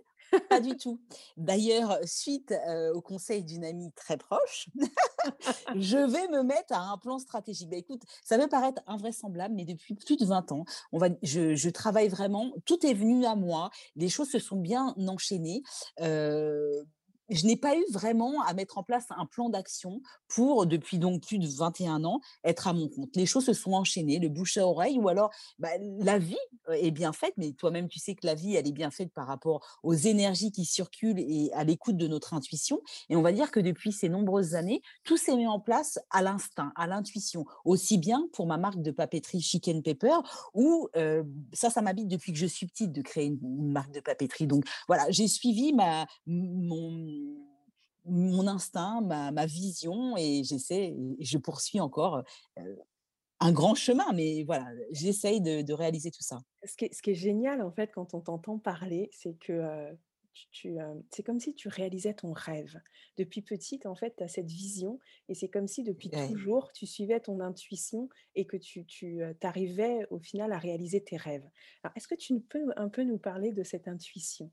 Pas 0.48 0.60
du 0.60 0.76
tout. 0.76 1.00
D'ailleurs, 1.36 1.98
suite, 2.04 2.54
au 2.94 3.00
conseil 3.00 3.42
d'une 3.42 3.64
amie 3.64 3.90
très 3.96 4.16
proche, 4.16 4.68
je 5.76 5.96
vais 5.96 6.28
me 6.28 6.42
mettre 6.42 6.72
à 6.72 6.92
un 6.92 6.98
plan 6.98 7.18
stratégique. 7.18 7.68
Bah, 7.68 7.76
écoute, 7.76 8.02
ça 8.22 8.38
peut 8.38 8.48
paraître 8.48 8.82
invraisemblable, 8.86 9.54
mais 9.54 9.64
depuis 9.64 9.94
plus 9.94 10.16
de 10.16 10.24
20 10.24 10.52
ans, 10.52 10.64
on 10.92 10.98
va 10.98 11.08
je 11.22 11.54
je 11.54 11.70
travaille 11.70 12.08
vraiment 12.08 12.52
tout 12.64 12.84
est 12.86 12.94
venu 12.94 13.24
à 13.26 13.34
moi, 13.34 13.70
les 13.96 14.08
choses 14.08 14.30
se 14.30 14.38
sont 14.38 14.56
bien 14.56 14.94
enchaînées, 15.08 15.62
je 17.30 17.46
n'ai 17.46 17.56
pas 17.56 17.76
eu 17.76 17.84
vraiment 17.90 18.42
à 18.42 18.54
mettre 18.54 18.78
en 18.78 18.82
place 18.82 19.06
un 19.10 19.26
plan 19.26 19.48
d'action 19.48 20.02
pour, 20.28 20.66
depuis 20.66 20.98
donc 20.98 21.22
plus 21.22 21.38
de 21.38 21.46
21 21.46 22.04
ans, 22.04 22.20
être 22.44 22.68
à 22.68 22.72
mon 22.72 22.88
compte. 22.88 23.14
Les 23.16 23.26
choses 23.26 23.46
se 23.46 23.52
sont 23.52 23.72
enchaînées, 23.72 24.18
le 24.18 24.28
bouche 24.28 24.56
à 24.56 24.66
oreille, 24.66 24.98
ou 24.98 25.08
alors 25.08 25.30
bah, 25.58 25.68
la 25.98 26.18
vie 26.18 26.36
euh, 26.68 26.72
est 26.72 26.90
bien 26.90 27.12
faite, 27.12 27.34
mais 27.36 27.52
toi-même 27.52 27.88
tu 27.88 27.98
sais 27.98 28.14
que 28.14 28.26
la 28.26 28.34
vie, 28.34 28.56
elle 28.56 28.66
est 28.66 28.72
bien 28.72 28.90
faite 28.90 29.12
par 29.12 29.26
rapport 29.26 29.78
aux 29.82 29.94
énergies 29.94 30.52
qui 30.52 30.64
circulent 30.64 31.18
et 31.18 31.50
à 31.52 31.64
l'écoute 31.64 31.96
de 31.96 32.06
notre 32.06 32.34
intuition. 32.34 32.80
Et 33.08 33.16
on 33.16 33.22
va 33.22 33.32
dire 33.32 33.50
que 33.50 33.60
depuis 33.60 33.92
ces 33.92 34.08
nombreuses 34.08 34.54
années, 34.54 34.82
tout 35.04 35.16
s'est 35.16 35.36
mis 35.36 35.46
en 35.46 35.60
place 35.60 35.98
à 36.10 36.22
l'instinct, 36.22 36.72
à 36.76 36.86
l'intuition, 36.86 37.44
aussi 37.64 37.98
bien 37.98 38.28
pour 38.32 38.46
ma 38.46 38.56
marque 38.56 38.82
de 38.82 38.90
papeterie 38.90 39.40
Chicken 39.40 39.82
Pepper, 39.82 40.16
où 40.54 40.88
euh, 40.96 41.22
ça, 41.52 41.70
ça 41.70 41.82
m'habite 41.82 42.08
depuis 42.08 42.32
que 42.32 42.38
je 42.38 42.46
suis 42.46 42.66
petite 42.66 42.92
de 42.92 43.02
créer 43.02 43.26
une, 43.26 43.38
une 43.42 43.72
marque 43.72 43.92
de 43.92 44.00
papeterie. 44.00 44.46
Donc 44.46 44.64
voilà, 44.88 45.10
j'ai 45.10 45.28
suivi 45.28 45.72
ma, 45.72 46.06
mon 46.26 47.19
mon 48.06 48.46
instinct, 48.46 49.00
ma, 49.02 49.30
ma 49.30 49.46
vision 49.46 50.16
et 50.16 50.42
j'essaie, 50.44 50.94
et 51.18 51.24
je 51.24 51.38
poursuis 51.38 51.80
encore 51.80 52.24
euh, 52.58 52.76
un 53.40 53.52
grand 53.52 53.74
chemin, 53.74 54.12
mais 54.14 54.44
voilà, 54.44 54.66
j'essaye 54.92 55.40
de, 55.40 55.62
de 55.62 55.72
réaliser 55.74 56.10
tout 56.10 56.22
ça. 56.22 56.40
Ce 56.64 56.76
qui 56.76 56.86
est, 56.86 56.94
ce 56.94 57.02
qui 57.02 57.10
est 57.10 57.14
génial, 57.14 57.62
en 57.62 57.70
fait, 57.70 57.90
quand 57.92 58.14
on 58.14 58.20
t'entend 58.20 58.58
parler, 58.58 59.08
c'est 59.12 59.34
que 59.38 59.52
euh, 59.52 59.92
tu, 60.34 60.46
tu, 60.50 60.80
euh, 60.80 60.94
c'est 61.10 61.22
comme 61.22 61.40
si 61.40 61.54
tu 61.54 61.68
réalisais 61.68 62.14
ton 62.14 62.32
rêve. 62.32 62.80
Depuis 63.16 63.40
petite, 63.42 63.86
en 63.86 63.94
fait, 63.94 64.14
tu 64.16 64.22
as 64.24 64.28
cette 64.28 64.50
vision 64.50 64.98
et 65.28 65.34
c'est 65.34 65.48
comme 65.48 65.66
si 65.68 65.82
depuis 65.84 66.12
Ouais. 66.12 66.28
toujours, 66.28 66.72
tu 66.72 66.86
suivais 66.86 67.20
ton 67.20 67.40
intuition 67.40 68.08
et 68.34 68.46
que 68.46 68.56
tu, 68.58 68.84
tu 68.84 69.22
arrivais 69.42 70.06
au 70.10 70.18
final 70.18 70.52
à 70.52 70.58
réaliser 70.58 71.02
tes 71.02 71.16
rêves. 71.16 71.48
Alors, 71.82 71.96
est-ce 71.96 72.08
que 72.08 72.14
tu 72.14 72.38
peux 72.40 72.66
un 72.76 72.88
peu 72.90 73.04
nous 73.04 73.18
parler 73.18 73.52
de 73.52 73.62
cette 73.62 73.88
intuition? 73.88 74.52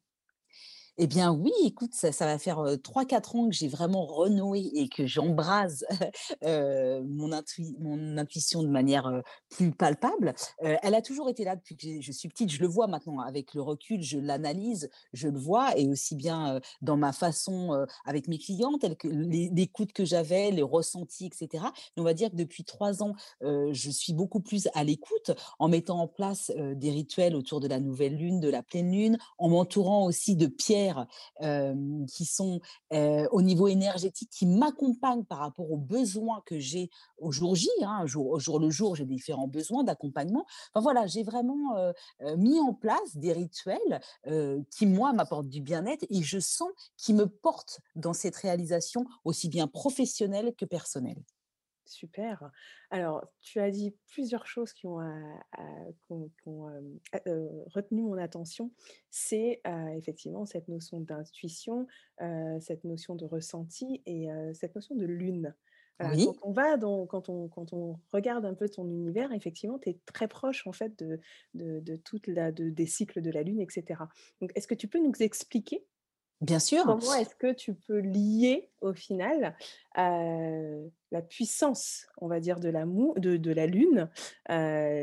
Eh 0.99 1.05
bien 1.05 1.31
oui, 1.31 1.51
écoute, 1.63 1.93
ça, 1.93 2.09
va 2.25 2.39
faire 2.39 2.57
euh, 2.59 2.75
3-4 2.75 3.35
ans 3.35 3.47
que 3.47 3.53
j'ai 3.53 3.67
vraiment 3.67 4.03
renoué 4.07 4.71
et 4.73 4.89
que 4.89 5.05
j'embrase 5.05 5.85
mon, 6.41 7.31
intui- 7.31 7.75
mon 7.79 8.17
intuition 8.17 8.63
de 8.63 8.67
manière 8.67 9.21
plus 9.49 9.71
palpable. 9.71 10.33
Elle 10.59 10.95
a 10.95 11.01
toujours 11.03 11.29
été 11.29 11.43
là 11.43 11.55
depuis 11.55 11.77
que 11.77 12.01
je 12.01 12.11
suis 12.11 12.29
petite. 12.29 12.49
Je 12.51 12.61
le 12.61 12.67
vois 12.67 12.87
maintenant 12.87 13.19
avec 13.19 13.53
le 13.53 13.61
recul, 13.61 14.01
je 14.01 14.17
l'analyse, 14.17 14.89
je 15.13 15.27
le 15.27 15.37
vois 15.37 15.77
et 15.77 15.87
aussi 15.87 16.15
bien 16.15 16.59
dans 16.81 16.97
ma 16.97 17.13
façon 17.13 17.85
avec 18.05 18.27
mes 18.27 18.39
clients, 18.39 18.77
telles 18.79 18.97
que 18.97 19.07
les- 19.07 19.49
l'écoute 19.53 19.93
que 19.93 20.03
j'avais, 20.05 20.49
les 20.51 20.63
ressentis, 20.63 21.27
etc. 21.27 21.63
Mais 21.95 22.01
on 22.01 22.05
va 22.05 22.13
dire 22.15 22.31
que 22.31 22.35
depuis 22.35 22.63
trois 22.63 23.03
ans, 23.03 23.13
je 23.41 23.89
suis 23.91 24.13
beaucoup 24.13 24.39
plus 24.39 24.67
à 24.73 24.83
l'écoute 24.83 25.31
en 25.59 25.67
mettant 25.67 25.99
en 25.99 26.07
place 26.07 26.51
des 26.57 26.89
rituels 26.91 27.35
autour 27.35 27.59
de 27.59 27.67
la 27.67 27.79
nouvelle 27.79 28.15
lune, 28.15 28.39
de 28.39 28.49
la 28.49 28.63
pleine 28.63 28.91
lune, 28.91 29.17
en 29.37 29.49
m'entourant 29.49 30.05
aussi 30.05 30.35
de 30.35 30.47
pierres 30.47 30.86
qui 32.07 32.25
sont, 32.25 32.59
au 32.91 33.41
niveau 33.41 33.67
énergétique, 33.67 34.29
qui 34.31 34.45
m'accompagnent 34.45 35.25
par 35.25 35.39
rapport 35.39 35.71
aux 35.71 35.77
besoins 35.77 36.41
que 36.45 36.59
j'ai 36.59 36.89
au 37.17 37.31
jour 37.31 37.55
J, 37.55 37.69
hein, 37.81 38.05
jour 38.05 38.27
au 38.27 38.39
jour 38.39 38.59
le 38.59 38.69
jour, 38.69 38.95
j'ai 38.95 39.05
différents 39.05 39.47
besoins 39.47 39.83
d'accompagnement. 39.83 40.45
Enfin 40.73 40.83
voilà, 40.83 41.07
j'ai 41.07 41.23
vraiment, 41.23 41.75
mis 42.37 42.59
en 42.59 42.73
place 42.73 43.15
des 43.15 43.33
rituels, 43.33 44.01
qui 44.71 44.85
moi 44.85 45.13
m'apportent 45.13 45.49
du 45.49 45.61
bien-être 45.61 46.05
et 46.09 46.21
je 46.21 46.39
sens 46.39 46.69
qu'ils 46.97 47.15
me 47.15 47.27
portent 47.27 47.79
dans 47.95 48.13
cette 48.13 48.35
réalisation 48.35 49.05
aussi 49.23 49.49
bien 49.49 49.67
professionnelle 49.67 50.53
que 50.55 50.65
personnelle. 50.65 51.21
Super. 51.87 52.51
Alors, 52.91 53.25
tu 53.39 53.59
as 53.59 53.71
dit 53.71 53.95
plusieurs 54.07 54.45
choses 54.45 54.73
qui 54.73 54.85
ont, 54.87 54.99
heu, 55.01 55.05
heu, 55.57 55.93
qui 56.01 56.11
ont 56.11 56.29
qui 56.29 56.47
ont, 56.49 56.69
hem, 56.69 56.99
a 57.13 57.21
heu, 57.29 57.63
retenu 57.73 58.01
mon 58.01 58.17
attention. 58.17 58.73
C'est, 59.09 59.61
heu, 59.65 59.89
effectivement 59.97 60.45
cette 60.45 60.67
notion 60.67 60.99
d'intuition, 60.99 61.87
cette 62.59 62.83
notion 62.83 63.15
de 63.15 63.25
ressenti 63.25 64.01
et 64.05 64.27
cette 64.53 64.75
notion 64.75 64.95
de 64.95 65.05
lune. 65.05 65.55
Voilà, 65.99 66.17
quand 66.17 66.35
Oui, 66.35 66.41
on 66.43 66.51
va 66.51 66.77
dans 66.77 67.07
quand 67.07 67.29
on 67.29 67.47
quand 67.47 67.73
on 67.73 67.99
regarde 68.13 68.45
un 68.45 68.53
peu 68.53 68.69
ton 68.69 68.87
univers, 68.87 69.31
effectivement, 69.31 69.79
tu 69.79 69.89
es 69.89 69.99
très 70.05 70.27
proche 70.27 70.67
en 70.67 70.71
fait 70.73 70.97
de 70.99 71.19
de 71.55 71.79
de 71.79 71.95
toute 71.95 72.27
la 72.27 72.51
de 72.51 72.69
des 72.69 72.85
cycles 72.85 73.21
de 73.21 73.31
la 73.31 73.41
lune 73.43 73.59
et 73.61 73.67
cetera. 73.69 74.09
Donc 74.41 74.51
est-ce 74.55 74.67
que 74.67 74.75
tu 74.75 74.87
peux 74.87 74.99
nous 74.99 75.13
expliquer 75.21 75.87
bien 76.41 76.59
sûr. 76.59 76.83
Comment 76.83 77.15
est-ce 77.15 77.35
que 77.35 77.53
tu 77.53 77.73
peux 77.73 77.99
lier 77.99 78.69
au 78.81 78.93
final, 78.93 79.55
la 79.95 81.21
puissance, 81.27 82.05
on 82.17 82.27
va 82.27 82.39
dire, 82.39 82.59
de 82.59 82.71
de 83.19 83.37
de 83.37 83.51
la 83.51 83.65
lune, 83.65 84.09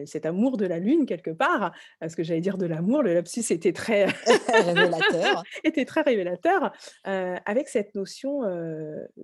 cet 0.06 0.26
amour 0.26 0.56
de 0.56 0.66
la 0.66 0.78
lune 0.78 1.06
quelque 1.06 1.30
part, 1.30 1.72
parce 2.00 2.14
que 2.14 2.22
j'allais 2.22 2.40
dire 2.40 2.58
de 2.58 2.66
l'amour, 2.66 3.02
le 3.02 3.14
lapsus 3.14 3.50
était 3.50 3.72
très 3.72 4.06
Révélateur. 4.48 5.42
était 5.64 5.84
très 5.84 6.02
révélateur, 6.02 6.72
avec 7.04 7.68
cette 7.68 7.94
notion, 7.94 8.42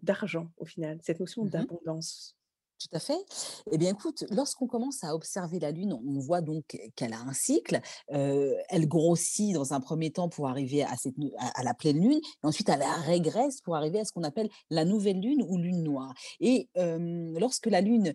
d'argent 0.03 0.51
au 0.59 0.65
final, 0.65 0.99
cette 1.03 1.21
notion 1.21 1.45
Mmh 1.45 1.51
d'abondance? 1.51 2.37
Tout 2.81 2.97
à 2.97 2.99
fait. 2.99 3.25
Eh 3.71 3.77
bien, 3.77 3.91
écoute, 3.91 4.25
lorsqu'on 4.31 4.67
commence 4.67 5.05
à 5.05 5.15
observer 5.15 5.59
la 5.59 5.71
Lune, 5.71 5.93
on 5.93 6.19
voit 6.19 6.41
donc 6.41 6.79
qu'elle 6.97 7.13
a 7.13 7.21
un 7.21 7.35
cycle. 7.35 7.81
elle 8.09 8.89
grossit 8.89 9.55
dans 9.55 9.75
un 9.75 9.81
premier 9.81 10.11
temps 10.11 10.31
pour 10.31 10.49
arriver 10.49 10.83
à, 10.83 10.97
cette, 10.97 11.15
à, 11.39 11.63
la 11.63 11.75
pleine 11.75 12.01
Lune, 12.01 12.21
et 12.23 12.47
ensuite 12.47 12.71
elle 12.71 12.83
régresse 13.05 13.61
pour 13.61 13.77
arriver 13.77 14.01
à 14.01 14.05
ce 14.05 14.13
qu'on 14.13 14.23
appelle 14.23 14.49
la 14.71 14.87
nouvelle 14.87 15.21
Lune 15.21 15.45
ou 15.47 15.59
Lune 15.59 15.83
noire. 15.83 16.15
Et 16.41 16.69
lorsque 16.75 17.67
la 17.67 17.83
Lune 17.83 18.15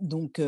donc 0.00 0.40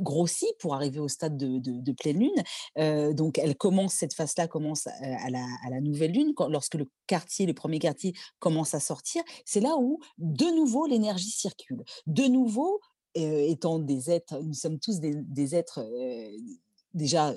grossit 0.00 0.48
pour 0.58 0.74
arriver 0.74 1.00
au 1.00 1.08
stade 1.08 1.36
de, 1.36 1.92
pleine 1.92 2.18
lune. 2.18 2.42
euh, 2.78 3.12
donc 3.12 3.38
elle 3.38 3.56
commence 3.56 3.94
cette 3.94 4.14
phase-là 4.14 4.48
commence 4.48 4.86
à, 4.86 4.92
à 5.26 5.30
la, 5.30 5.80
nouvelle 5.80 6.12
lune 6.12 6.34
lorsque 6.48 6.74
le 6.74 6.88
quartier, 7.06 7.46
le 7.46 7.54
premier 7.54 7.78
quartier 7.78 8.14
commence 8.38 8.74
à 8.74 8.80
sortir. 8.80 9.22
C'est 9.44 9.60
là 9.60 9.76
où 9.78 10.00
de 10.18 10.46
nouveau 10.56 10.86
l'énergie 10.86 11.30
circule. 11.30 11.84
De 12.06 12.24
nouveau, 12.24 12.80
euh, 13.16 13.46
étant 13.48 13.78
des 13.78 14.10
êtres, 14.10 14.40
nous 14.42 14.54
sommes 14.54 14.78
tous 14.78 14.98
des, 15.00 15.54
êtres 15.54 15.80
euh, 15.80 16.36
déjà 16.94 17.32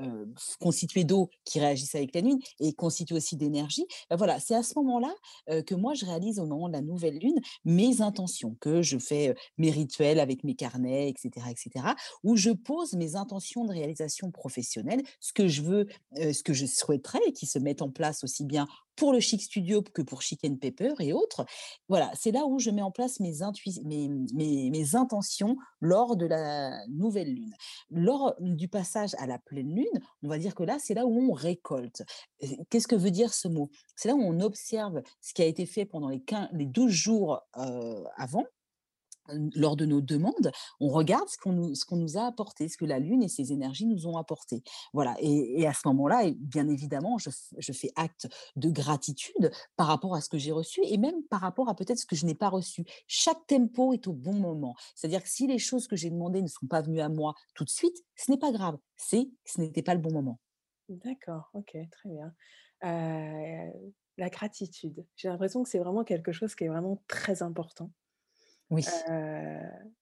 euh, 0.00 0.26
constitués 0.60 1.04
d'eau 1.04 1.30
qui 1.44 1.60
réagissent 1.60 1.94
avec 1.94 2.14
la 2.14 2.20
lune 2.20 2.38
et 2.60 2.72
constitués 2.72 3.16
aussi 3.16 3.36
d'énergie. 3.36 3.86
Ben 4.10 4.16
voilà, 4.16 4.40
c'est 4.40 4.54
à 4.54 4.62
ce 4.62 4.74
moment-là 4.76 5.12
euh, 5.50 5.62
que 5.62 5.74
moi 5.74 5.94
je 5.94 6.04
réalise 6.04 6.38
au 6.38 6.46
moment 6.46 6.68
de 6.68 6.74
la 6.74 6.80
nouvelle 6.80 7.18
lune 7.18 7.40
mes 7.64 8.00
intentions, 8.00 8.56
que 8.60 8.82
je 8.82 8.98
fais 8.98 9.30
euh, 9.30 9.34
mes 9.58 9.70
rituels 9.70 10.20
avec 10.20 10.44
mes 10.44 10.54
carnets, 10.54 11.08
etc., 11.08 11.46
etc., 11.50 11.86
où 12.22 12.36
je 12.36 12.50
pose 12.50 12.94
mes 12.94 13.16
intentions 13.16 13.64
de 13.64 13.72
réalisation 13.72 14.30
professionnelle, 14.30 15.02
ce 15.20 15.32
que 15.32 15.48
je 15.48 15.62
veux, 15.62 15.86
euh, 16.18 16.32
ce 16.32 16.42
que 16.42 16.52
je 16.52 16.66
souhaiterais, 16.66 17.32
qui 17.34 17.46
se 17.46 17.58
mettent 17.58 17.82
en 17.82 17.90
place 17.90 18.24
aussi 18.24 18.44
bien 18.44 18.66
pour 18.96 19.12
le 19.12 19.20
Chic 19.20 19.42
Studio 19.42 19.82
que 19.82 20.02
pour 20.02 20.22
Chic 20.22 20.40
and 20.44 20.56
Pepper 20.56 20.94
et 21.00 21.12
autres. 21.12 21.44
Voilà, 21.88 22.10
c'est 22.14 22.32
là 22.32 22.46
où 22.46 22.58
je 22.58 22.70
mets 22.70 22.82
en 22.82 22.90
place 22.90 23.20
mes, 23.20 23.32
mes, 23.84 24.70
mes, 24.70 24.94
intentions 24.94 25.56
lors 25.80 26.16
de 26.16 26.26
la 26.26 26.86
nouvelle 26.88 27.34
lune. 27.34 27.54
Lors 27.90 28.34
du 28.40 28.68
passage 28.68 29.14
à 29.18 29.26
la 29.26 29.38
pleine 29.38 29.74
lune, 29.74 30.00
on 30.22 30.28
va 30.28 30.38
dire 30.38 30.54
que 30.54 30.62
là, 30.62 30.78
c'est 30.78 30.94
là 30.94 31.06
où 31.06 31.30
on 31.30 31.32
récolte. 31.32 32.02
Qu'est-ce 32.70 32.88
que 32.88 32.96
veut 32.96 33.10
dire 33.10 33.32
ce 33.32 33.48
mot? 33.48 33.70
C'est 33.96 34.08
là 34.08 34.14
où 34.14 34.22
on 34.22 34.40
observe 34.40 35.02
ce 35.20 35.32
qui 35.34 35.42
a 35.42 35.46
été 35.46 35.66
fait 35.66 35.84
pendant 35.84 36.08
les, 36.08 36.20
15, 36.20 36.48
les 36.52 36.66
12 36.66 36.90
jours 36.90 37.40
euh, 37.56 38.04
avant 38.16 38.44
lors 39.54 39.76
de 39.76 39.86
nos 39.86 40.00
demandes, 40.00 40.52
on 40.80 40.88
regarde 40.88 41.28
ce 41.28 41.38
qu'on 41.38 41.96
nous, 41.96 42.18
a 42.18 42.26
apporté, 42.26 42.68
ce 42.68 42.76
que 42.76 42.84
la 42.84 42.98
Lune 42.98 43.22
et 43.22 43.28
ses 43.28 43.52
énergies 43.52 43.86
nous 43.86 44.06
ont 44.06 44.16
apporté. 44.16 44.62
Voilà. 44.92 45.14
Et, 45.20 45.66
à 45.66 45.72
ce 45.72 45.86
moment-là, 45.86 46.30
bien 46.36 46.68
évidemment, 46.68 47.18
je, 47.18 47.72
fais 47.72 47.90
acte 47.96 48.28
de 48.56 48.70
gratitude 48.70 49.50
par 49.76 49.86
rapport 49.86 50.14
à 50.14 50.20
ce 50.20 50.28
que 50.28 50.38
j'ai 50.38 50.52
reçu 50.52 50.80
et 50.84 50.98
même 50.98 51.22
par 51.30 51.40
rapport 51.40 51.68
à 51.68 51.74
peut-être 51.74 51.98
ce 51.98 52.06
que 52.06 52.16
je 52.16 52.26
n'ai 52.26 52.34
pas 52.34 52.48
reçu. 52.48 52.84
Chaque 53.06 53.46
tempo 53.46 53.92
est 53.92 54.06
au 54.08 54.12
bon 54.12 54.34
moment. 54.34 54.74
C'est-à-dire 54.94 55.22
que 55.22 55.28
si 55.28 55.46
les 55.46 55.58
choses 55.58 55.86
que 55.86 55.96
j'ai 55.96 56.10
demandées 56.10 56.42
ne 56.42 56.48
sont 56.48 56.66
pas 56.66 56.82
venues 56.82 57.00
à 57.00 57.08
moi 57.08 57.34
tout 57.54 57.64
de 57.64 57.70
suite, 57.70 57.96
ce 58.16 58.30
n'est 58.30 58.38
pas 58.38 58.52
grave. 58.52 58.76
C'est 58.96 59.30
ce 59.44 59.60
n'était 59.60 59.82
pas 59.82 59.94
le 59.94 60.00
bon 60.00 60.12
moment. 60.12 60.38
D'accord, 60.88 61.50
OK, 61.54 61.76
très 61.90 62.08
bien. 62.08 62.34
La 64.18 64.28
gratitude, 64.28 65.06
j'ai 65.16 65.28
l'impression 65.28 65.62
que 65.62 65.68
c'est 65.68 65.78
vraiment 65.78 66.04
quelque 66.04 66.32
chose 66.32 66.54
qui 66.54 66.64
est 66.64 66.68
vraiment 66.68 67.02
très 67.08 67.42
important. 67.42 67.90
Oui. 68.72 68.84
Heu, 69.08 69.92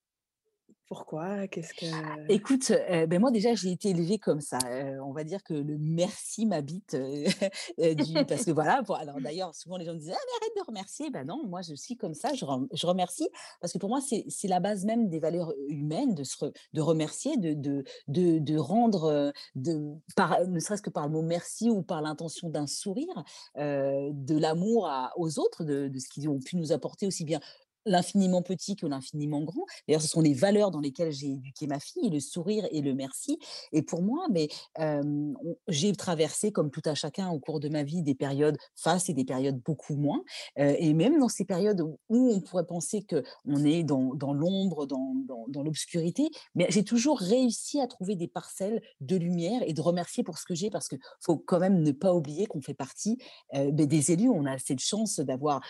pourquoi? 0.87 1.47
Qu'est-ce 1.47 1.73
que 1.75 1.87
Écoute, 2.33 2.73
beh, 3.07 3.19
moi 3.21 3.31
déjà 3.31 3.55
j'ai 3.55 3.71
été 3.71 3.91
élevée 3.91 4.19
comme 4.19 4.41
ça, 4.41 4.59
on 5.05 5.13
va 5.13 5.23
dire 5.23 5.43
que 5.45 5.55
le 5.55 5.79
merci 5.79 6.47
m'habite, 6.47 6.97
du 7.79 8.25
parce 8.27 8.45
que 8.45 8.51
voilà, 8.51 8.83
pour 8.83 8.97
alors 8.97 9.21
d'ailleurs 9.21 9.55
souvent 9.55 9.77
les 9.77 9.85
gens 9.85 9.95
me 9.95 9.99
disent: 9.99 10.11
«Ah 10.13 10.19
mais 10.19 10.47
arrête 10.47 10.57
de 10.57 10.67
remercier!» 10.67 11.11
bah 11.11 11.23
non, 11.25 11.47
moi 11.47 11.63
je 11.63 11.75
suis 11.75 11.97
comme 11.97 12.15
ça, 12.15 12.35
je 12.35 12.45
rem 12.45 12.67
je 12.73 12.87
remercie 12.89 13.29
parce 13.61 13.73
que 13.73 13.79
pour 13.79 13.89
moi 13.89 14.01
c'est 14.01 14.25
c'est 14.29 14.49
la 14.49 14.59
base 14.59 14.85
même 14.85 15.09
des 15.09 15.21
valeurs 15.21 15.53
humaines 15.69 16.15
de 16.17 16.25
se 16.25 16.45
re 16.45 16.51
de 16.73 16.81
remercier, 16.81 17.37
de 17.37 17.55
de 17.55 17.85
de 18.09 18.39
de 18.41 18.57
rendre, 18.59 19.33
de 19.55 19.95
par 20.17 20.45
ne 20.49 20.59
serait-ce 20.59 20.83
que 20.83 20.91
par 20.91 21.07
le 21.07 21.13
mot 21.13 21.23
merci 21.23 21.71
ou 21.71 21.83
par 21.83 22.03
l'intention 22.03 22.49
d'un 22.51 22.67
sourire, 22.67 23.23
de 23.57 24.39
l'amour 24.39 24.89
à 24.89 25.13
aux 25.17 25.39
autres, 25.39 25.63
de 25.65 25.87
de 25.87 25.99
ce 26.01 26.09
qu'ils 26.09 26.29
ont 26.29 26.41
pu 26.41 26.57
nous 26.57 26.73
apporter 26.73 27.07
aussi 27.07 27.25
bien 27.25 27.41
l'infiniment 27.87 28.43
petit 28.43 28.77
que 28.77 28.87
l'infiniment 28.87 29.43
grand. 29.43 29.65
D'ailleurs, 29.87 30.03
ce 30.03 30.09
sont 30.09 30.21
les 30.21 30.35
valeurs 30.35 30.71
dans 30.71 30.81
lesquelles 30.81 31.13
j'ai 31.13 31.31
éduqué 31.31 31.67
ma 31.67 31.81
fille, 31.81 32.11
le 32.11 32.21
sourire 32.21 32.67
et 32.71 32.81
le 32.81 32.95
merci. 32.95 33.39
Et 33.73 33.83
pour 33.83 34.03
moi, 34.03 34.27
mais 34.31 34.49
on 34.79 35.35
j'ai 35.69 35.93
traversé, 35.93 36.53
comme 36.53 36.71
tout 36.71 36.83
à 36.85 36.95
chacun 36.95 37.31
au 37.31 37.39
cours 37.39 37.61
de 37.61 37.69
ma 37.69 37.83
vie, 37.83 38.03
des 38.03 38.15
périodes 38.15 38.57
face 38.77 39.09
et 39.09 39.15
des 39.15 39.25
périodes 39.25 39.61
beaucoup 39.61 39.97
moins. 39.97 40.23
Et 40.57 40.93
même 40.95 41.19
dans 41.19 41.29
ces 41.29 41.45
périodes 41.45 41.81
où 41.81 41.99
on 42.11 42.41
pourrait 42.41 42.67
penser 42.67 43.05
qu'on 43.05 43.65
est 43.65 43.83
dans 43.85 44.33
l'ombre, 44.33 44.87
dans 44.87 45.15
dans 45.49 45.63
l'obscurité, 45.63 46.29
mais 46.55 46.67
j'ai 46.71 46.85
toujours 46.85 47.19
réussi 47.19 47.81
à 47.81 47.87
trouver 47.87 48.17
des 48.17 48.29
parcelles 48.29 48.83
de 49.01 49.17
lumière 49.17 49.63
et 49.67 49.73
de 49.73 49.81
remercier 49.81 50.23
pour 50.23 50.39
ce 50.39 50.45
que 50.45 50.55
j'ai 50.55 50.71
parce 50.71 50.89
qu'il 50.89 50.99
faut 51.21 51.37
quand 51.37 51.59
même 51.59 51.83
ne 51.83 51.93
pas 51.93 52.15
oublier 52.15 52.47
qu'on 52.47 52.61
fait 52.61 52.75
partie, 52.75 53.19
beh, 53.53 53.87
des 53.87 54.13
élus. 54.13 54.29
On 54.29 54.47
a 54.47 54.59
cette 54.59 54.81
chance 54.81 55.21
d'avoir, 55.21 55.61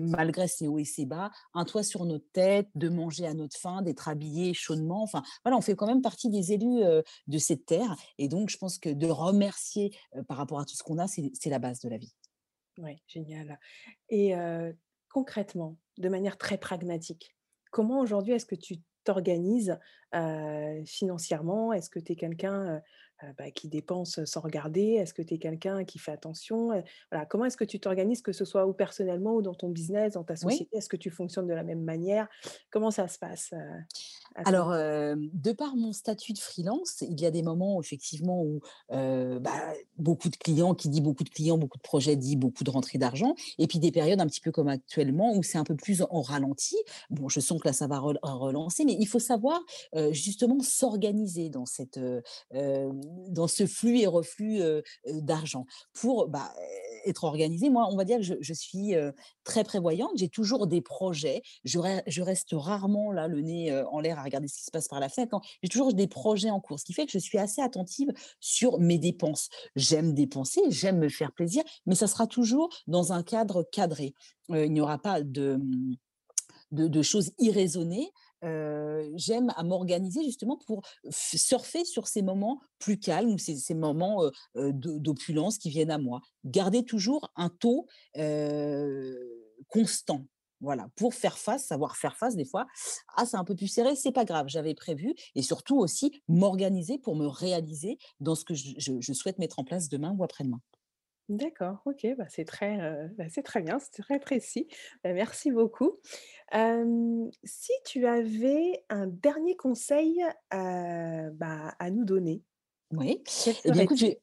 malgré 0.00 0.48
ses 0.48 0.68
hauts 0.68 0.78
et 0.78 0.84
ses 0.84 1.06
bas, 1.06 1.30
un 1.54 1.64
toit 1.64 1.82
sur 1.82 2.04
notre 2.04 2.30
tête, 2.32 2.68
de 2.74 2.88
manger 2.88 3.26
à 3.26 3.34
notre 3.34 3.58
faim, 3.58 3.82
d'être 3.82 4.08
habillé 4.08 4.54
chaudement. 4.54 5.02
Enfin, 5.02 5.22
voilà, 5.44 5.56
on 5.56 5.60
fait 5.60 5.74
quand 5.74 5.86
même 5.86 6.02
partie 6.02 6.28
des 6.30 6.52
élus 6.52 6.82
de 7.26 7.38
cette 7.38 7.66
terre. 7.66 7.96
Et 8.18 8.28
donc, 8.28 8.50
je 8.50 8.58
pense 8.58 8.78
que 8.78 8.90
de 8.90 9.06
remercier 9.06 9.96
par 10.28 10.36
rapport 10.36 10.60
à 10.60 10.64
tout 10.64 10.74
ce 10.74 10.82
qu'on 10.82 10.98
a, 10.98 11.06
c'est 11.06 11.50
la 11.50 11.58
base 11.58 11.80
de 11.80 11.88
la 11.88 11.96
vie. 11.96 12.14
Ouais, 12.78 12.98
génial. 13.06 13.58
Et 14.08 14.34
concrètement, 15.10 15.76
de 15.96 16.08
manière 16.08 16.38
très 16.38 16.58
pragmatique, 16.58 17.34
comment 17.70 18.00
aujourd'hui 18.00 18.34
est-ce 18.34 18.46
que 18.46 18.54
tu 18.54 18.76
t'organises, 19.04 19.78
financièrement? 20.86 21.72
Est-ce 21.72 21.90
que 21.90 21.98
tu 21.98 22.12
es 22.12 22.16
quelqu'un, 22.16 22.80
bah, 23.36 23.50
qui 23.50 23.68
dépense 23.68 24.24
sans 24.24 24.40
regarder? 24.40 24.94
Est-ce 24.94 25.14
que 25.14 25.22
tu 25.22 25.34
es 25.34 25.38
quelqu'un 25.38 25.84
qui 25.84 25.98
fait 25.98 26.12
attention? 26.12 26.72
Heu, 26.72 26.82
voilà, 27.10 27.26
comment 27.26 27.44
est-ce 27.44 27.56
que 27.56 27.64
tu 27.64 27.80
t'organises, 27.80 28.22
que 28.22 28.32
ce 28.32 28.44
soit 28.44 28.66
ou 28.66 28.72
personnellement 28.72 29.34
ou 29.34 29.42
dans 29.42 29.54
ton 29.54 29.68
business, 29.68 30.14
dans 30.14 30.24
ta 30.24 30.36
Oui. 30.42 30.54
société? 30.56 30.76
Est-ce 30.76 30.88
que 30.88 30.96
tu 30.96 31.10
fonctionnes 31.10 31.46
de 31.46 31.54
la 31.54 31.64
même 31.64 31.82
manière? 31.82 32.28
Comment 32.70 32.90
ça 32.90 33.08
se 33.08 33.18
passe, 33.18 33.50
ce 33.50 33.56
Alors, 34.44 34.70
de 34.72 35.52
par 35.52 35.74
mon 35.76 35.92
statut 35.92 36.32
de 36.32 36.38
freelance, 36.38 37.00
il 37.02 37.20
y 37.20 37.26
a 37.26 37.30
des 37.30 37.42
moments 37.42 37.80
effectivement 37.82 38.42
où, 38.42 38.60
bah, 38.90 39.72
beaucoup 39.96 40.28
de 40.28 40.36
clients, 40.36 40.74
qui 40.74 40.88
dit 40.88 41.00
beaucoup 41.00 41.24
de 41.24 41.28
clients, 41.30 41.58
beaucoup 41.58 41.78
de 41.78 41.82
projets, 41.82 42.14
dit 42.16 42.36
beaucoup 42.36 42.62
de 42.64 42.70
rentrées 42.70 42.98
d'argent 42.98 43.34
et 43.58 43.66
puis 43.66 43.78
des 43.80 43.90
périodes 43.90 44.20
un 44.20 44.26
petit 44.26 44.40
peu 44.40 44.52
comme 44.52 44.68
actuellement 44.68 45.34
où 45.36 45.42
c'est 45.42 45.58
un 45.58 45.64
peu 45.64 45.74
plus 45.76 46.02
en 46.10 46.20
ralenti. 46.22 46.76
Bon, 47.10 47.28
je 47.28 47.40
sens 47.40 47.60
que 47.60 47.66
là, 47.68 47.72
ça 47.72 47.86
va 47.88 47.98
rel 47.98 48.18
relancer, 48.22 48.84
mais 48.84 48.96
il 48.98 49.06
faut 49.06 49.18
savoir, 49.18 49.60
justement 50.12 50.60
s'organiser 50.60 51.48
dans 51.50 51.66
cette, 51.66 51.98
dans 53.28 53.48
ce 53.48 53.66
flux 53.66 54.00
et 54.00 54.06
reflux, 54.06 54.60
d'argent 55.06 55.66
pour, 55.92 56.28
bah, 56.28 56.52
être 57.06 57.24
organisé. 57.24 57.70
Moi, 57.70 57.88
on 57.90 57.96
va 57.96 58.04
dire 58.04 58.18
que 58.18 58.22
je 58.40 58.52
suis, 58.52 58.94
très 59.44 59.64
prévoyante. 59.64 60.10
J'ai 60.16 60.28
toujours 60.28 60.66
des 60.66 60.80
projets. 60.80 61.42
Je 61.64 61.78
re 61.78 62.02
je 62.06 62.22
reste 62.22 62.50
rarement 62.52 63.12
là, 63.12 63.28
le 63.28 63.40
nez, 63.40 63.72
en 63.90 64.00
l'air 64.00 64.18
à 64.18 64.22
regarder 64.22 64.48
ce 64.48 64.58
qui 64.58 64.64
se 64.64 64.70
passe 64.70 64.88
par 64.88 65.00
la 65.00 65.08
fenêtre. 65.08 65.40
J'ai 65.62 65.68
toujours 65.68 65.94
des 65.94 66.06
projets 66.06 66.50
en 66.50 66.60
cours, 66.60 66.78
ce 66.78 66.84
qui 66.84 66.92
fait 66.92 67.06
que 67.06 67.12
je 67.12 67.18
suis 67.18 67.38
assez 67.38 67.62
attentive 67.62 68.12
sur 68.40 68.78
mes 68.78 68.98
dépenses. 68.98 69.48
J'aime 69.76 70.12
dépenser, 70.12 70.60
j'aime 70.68 70.98
me 70.98 71.08
faire 71.08 71.32
plaisir, 71.32 71.62
mais 71.86 71.94
ça 71.94 72.06
sera 72.06 72.26
toujours 72.26 72.68
dans 72.86 73.12
un 73.12 73.22
cadre 73.22 73.62
cadré. 73.62 74.14
Il 74.50 74.72
n'y 74.72 74.80
aura 74.80 74.98
pas 74.98 75.22
de, 75.22 75.56
mmh, 75.56 75.96
de 76.72 77.02
choses 77.02 77.32
irraisonnées. 77.38 78.10
J'aime 78.42 79.52
à 79.56 79.62
m'organiser 79.64 80.22
justement 80.24 80.58
pour 80.66 80.82
surfer 81.10 81.84
sur 81.84 82.06
ces 82.08 82.22
moments 82.22 82.60
plus 82.78 82.98
calmes 82.98 83.30
ou 83.30 83.38
ces 83.38 83.74
moments, 83.74 84.30
d'opulence 84.54 85.58
qui 85.58 85.70
viennent 85.70 85.90
à 85.90 85.98
moi. 85.98 86.20
Garder 86.44 86.84
toujours 86.84 87.30
un 87.36 87.48
taux, 87.50 87.86
constant, 89.68 90.24
voilà, 90.60 90.88
pour 90.96 91.14
faire 91.14 91.38
face, 91.38 91.66
savoir 91.66 91.96
faire 91.96 92.16
face 92.16 92.34
des 92.34 92.44
fois. 92.44 92.66
«Ah, 93.16 93.26
c'est 93.26 93.36
un 93.36 93.44
peu 93.44 93.54
plus 93.54 93.68
serré, 93.68 93.94
c'est 93.96 94.12
pas 94.12 94.24
grave, 94.24 94.46
j'avais 94.48 94.74
prévu» 94.74 95.14
et 95.34 95.42
surtout 95.42 95.78
aussi 95.78 96.22
m'organiser 96.28 96.98
pour 96.98 97.16
me 97.16 97.26
réaliser 97.26 97.98
dans 98.20 98.34
ce 98.34 98.44
que 98.44 98.54
je 98.54 99.12
souhaite 99.12 99.38
mettre 99.38 99.58
en 99.58 99.64
place 99.64 99.88
demain 99.88 100.14
ou 100.18 100.24
après-demain. 100.24 100.60
D'accord, 101.28 101.82
OK, 101.84 102.06
bah, 102.16 102.24
c'est 102.30 102.46
très, 102.46 102.80
heu, 102.80 103.08
bah, 103.18 103.28
c'est 103.28 103.42
très 103.42 103.60
bien, 103.60 103.78
c'est 103.78 104.02
très 104.02 104.18
précis. 104.18 104.66
Bah, 105.04 105.12
merci 105.12 105.50
beaucoup. 105.50 105.98
Hem, 106.52 107.30
si 107.44 107.72
tu 107.84 108.06
avais 108.06 108.84
un 108.88 109.06
dernier 109.08 109.54
conseil, 109.56 110.22
heu, 110.54 111.30
bah, 111.32 111.74
à 111.78 111.90
nous 111.90 112.04
donner, 112.06 112.44
Oui, 112.90 113.22
quel 113.40 113.56
et 113.64 113.70
bien 113.72 113.82
écoute, 113.82 113.98
serait-il? 113.98 113.98
j'ai 113.98 114.20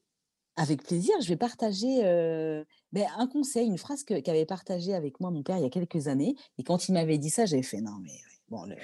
Avec 0.56 0.82
plaisir, 0.84 1.14
je 1.22 1.28
vais 1.28 1.36
partager, 1.36 2.04
heu, 2.06 2.66
beh, 2.92 3.06
un 3.18 3.26
conseil, 3.28 3.66
une 3.68 3.78
phrase 3.78 4.04
que 4.04 4.20
qu'avait 4.20 4.46
partagée 4.46 4.94
avec 4.94 5.20
moi 5.20 5.30
mon 5.32 5.42
père 5.44 5.58
il 5.58 5.62
y 5.64 5.66
a 5.66 5.70
quelques 5.70 6.08
années 6.08 6.36
et 6.58 6.64
quand 6.64 6.88
il 6.88 6.94
m'avait 6.94 7.18
dit 7.18 7.30
ça, 7.30 7.46
j'avais 7.46 7.62
fait: 7.64 7.80
«Non 7.82 7.98
mais 8.02 8.12
ouais, 8.12 8.35
bon 8.48 8.64
le 8.64 8.76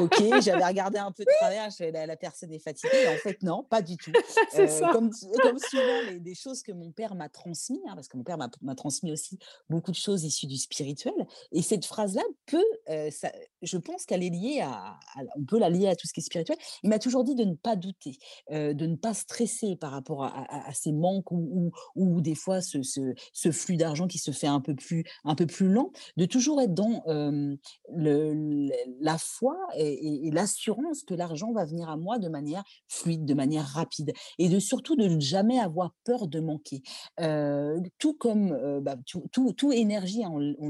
OK», 0.00 0.14
j'avais 0.42 0.64
regardé 0.64 0.98
un 0.98 1.12
peu 1.12 1.24
de 1.24 1.30
travers, 1.40 1.70
je 1.70 1.76
fais: 1.76 1.90
«La 1.92 2.06
la 2.06 2.16
personne 2.16 2.52
est 2.52 2.58
fatiguée» 2.58 3.08
en 3.08 3.16
fait 3.16 3.42
non, 3.42 3.62
pas 3.64 3.82
du 3.82 3.96
tout. 3.96 4.12
C'est 4.50 4.64
Heu, 4.64 4.68
ça. 4.68 4.90
comme 4.92 5.12
souvent 5.12 6.00
les 6.10 6.20
des 6.20 6.34
choses 6.34 6.62
que 6.62 6.72
mon 6.72 6.92
père 6.92 7.14
m'a 7.14 7.28
transmis, 7.28 7.80
hein, 7.88 7.94
parce 7.94 8.08
que 8.08 8.16
mon 8.16 8.24
père 8.24 8.38
m'a 8.38 8.74
transmis 8.74 9.12
aussi 9.12 9.38
beaucoup 9.68 9.90
de 9.90 9.96
choses 9.96 10.24
issues 10.24 10.46
du 10.46 10.56
spirituel 10.56 11.14
et 11.52 11.62
cette 11.62 11.84
phrase-là 11.84 12.22
peut, 12.46 13.10
ça 13.10 13.32
je 13.62 13.76
pense 13.78 14.04
qu'elle 14.06 14.22
est 14.22 14.30
liée 14.30 14.60
à 14.62 14.98
on 15.36 15.44
peut 15.44 15.58
la 15.58 15.70
lier 15.70 15.88
à 15.88 15.96
tout 15.96 16.06
ce 16.06 16.12
qui 16.12 16.20
est 16.20 16.22
spirituel. 16.22 16.56
Il 16.82 16.90
m'a 16.90 16.98
toujours 16.98 17.24
dit 17.24 17.34
de 17.34 17.44
ne 17.44 17.54
pas 17.54 17.76
douter, 17.76 18.18
heu, 18.52 18.74
de 18.74 18.86
ne 18.86 18.96
pas 18.96 19.14
stresser 19.14 19.76
par 19.76 19.90
rapport 19.92 20.24
à 20.24 20.42
à 20.68 20.72
ces 20.74 20.92
manques 20.92 21.30
ou 21.32 21.70
ou 21.96 22.20
des 22.20 22.34
fois 22.34 22.60
ce 22.60 22.82
ce 22.82 23.52
flux 23.52 23.76
d'argent 23.76 24.06
qui 24.06 24.18
se 24.18 24.30
fait 24.30 24.46
un 24.46 24.60
peu 24.60 24.74
plus 24.74 25.04
un 25.24 25.34
peu 25.34 25.46
plus 25.46 25.68
lent, 25.68 25.90
de 26.16 26.24
toujours 26.26 26.60
être 26.60 26.74
dans, 26.74 27.02
hem, 27.06 27.56
le 27.94 28.68
la 29.00 29.18
foi 29.18 29.56
et 29.76 30.30
l'assurance 30.32 31.02
que 31.04 31.14
l'argent 31.14 31.52
va 31.52 31.64
venir 31.64 31.88
à 31.88 31.96
moi 31.96 32.18
de 32.18 32.28
manière 32.28 32.64
fluide, 32.88 33.24
de 33.24 33.34
manière 33.34 33.64
rapide 33.66 34.12
et 34.38 34.48
de 34.48 34.58
surtout 34.58 34.96
de 34.96 35.06
ne 35.06 35.20
jamais 35.20 35.58
avoir 35.58 35.94
peur 36.04 36.26
de 36.28 36.40
manquer. 36.40 36.82
Heu, 37.20 37.80
tout 37.98 38.14
comme, 38.14 38.80
bah, 38.82 38.96
tout 39.06 39.24
tout 39.32 39.52
tout 39.52 39.72
énergie, 39.72 40.24
hein, 40.24 40.30
on 40.32 40.54
on 40.60 40.68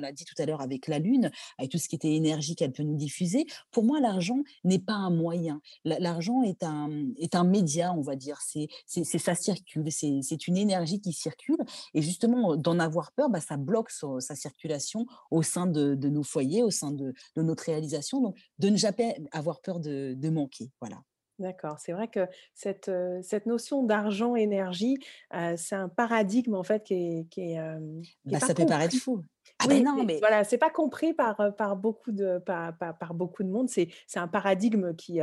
l'a 0.00 0.12
dit 0.12 0.24
tout 0.24 0.40
à 0.40 0.46
l'heure 0.46 0.60
avec 0.60 0.88
la 0.88 0.98
lune, 0.98 1.30
avec 1.58 1.70
tout 1.70 1.78
ce 1.78 1.88
qui 1.88 1.96
était 1.96 2.11
énergie 2.16 2.54
qu'elle 2.56 2.72
peut 2.72 2.82
nous 2.82 2.96
diffuser. 2.96 3.46
Pour 3.70 3.84
moi, 3.84 4.00
l'argent 4.00 4.42
n'est 4.64 4.78
pas 4.78 4.94
un 4.94 5.10
moyen. 5.10 5.60
L'a 5.84 5.98
l'argent 5.98 6.42
est 6.42 6.62
un, 6.62 6.90
est 7.18 7.34
un 7.34 7.44
média, 7.44 7.92
on 7.94 8.02
va 8.02 8.16
dire. 8.16 8.38
C'est 8.42 8.68
c'est 8.86 9.04
ça 9.18 9.34
circule, 9.34 9.90
c'est 9.90 10.20
c'est 10.22 10.46
une 10.48 10.56
énergie 10.56 11.00
qui 11.00 11.12
circule 11.12 11.58
et 11.94 12.02
justement, 12.02 12.56
d'en 12.56 12.78
avoir 12.78 13.12
peur, 13.12 13.30
bah, 13.30 13.40
ça 13.40 13.56
bloque 13.56 13.90
sa 13.90 14.34
circulation 14.36 15.06
au 15.30 15.42
sein 15.42 15.66
de 15.66 15.94
de 15.94 16.08
nos 16.08 16.22
foyers, 16.22 16.62
au 16.62 16.70
sein 16.70 16.90
de 16.92 17.12
de 17.36 17.42
notre 17.42 17.64
réalisation, 17.64 18.20
donc 18.20 18.36
de 18.58 18.68
ne 18.68 18.76
jamais 18.76 19.16
avoir 19.32 19.60
peur 19.60 19.80
de 19.80 20.14
de 20.16 20.28
manquer, 20.30 20.70
voilà. 20.80 21.02
D'accord, 21.38 21.78
c'est 21.80 21.92
vrai 21.92 22.08
que 22.08 22.28
cette, 22.54 22.88
heu, 22.88 23.20
cette 23.22 23.46
notion 23.46 23.82
d'argent-énergie, 23.84 24.98
heu, 25.34 25.54
c'est 25.56 25.74
un 25.74 25.88
paradigme 25.88 26.54
en 26.54 26.62
fait 26.62 26.84
qui 26.84 26.94
est 26.94 27.28
qui 27.30 27.40
est, 27.40 27.52
hem, 27.54 28.02
qui 28.28 28.34
est 28.34 28.36
Bah, 28.36 28.40
ça 28.40 28.54
peut 28.54 28.66
paraître 28.66 28.96
fou. 28.96 29.24
Ah 29.62 29.68
ben 29.68 29.76
Oui, 29.78 29.82
non, 29.82 30.04
mais 30.04 30.18
voilà, 30.18 30.44
c'est 30.44 30.58
pas 30.58 30.70
compris 30.70 31.14
par, 31.14 31.36
beaucoup 31.76 32.12
de 32.12 32.38
par 32.38 32.76
par 32.76 32.98
par 32.98 33.14
beaucoup 33.14 33.42
de 33.42 33.48
monde. 33.48 33.68
C'est 33.68 33.88
c'est 34.06 34.18
un 34.18 34.28
paradigme 34.28 34.94
qui, 34.94 35.20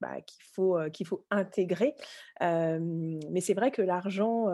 bah, 0.00 0.20
qu'il 0.20 0.42
faut, 0.52 0.78
qu'il 0.92 1.06
faut 1.06 1.24
intégrer. 1.30 1.94
Mais 2.40 3.40
c'est 3.40 3.54
vrai 3.54 3.70
que 3.70 3.82
l'argent, 3.82 4.46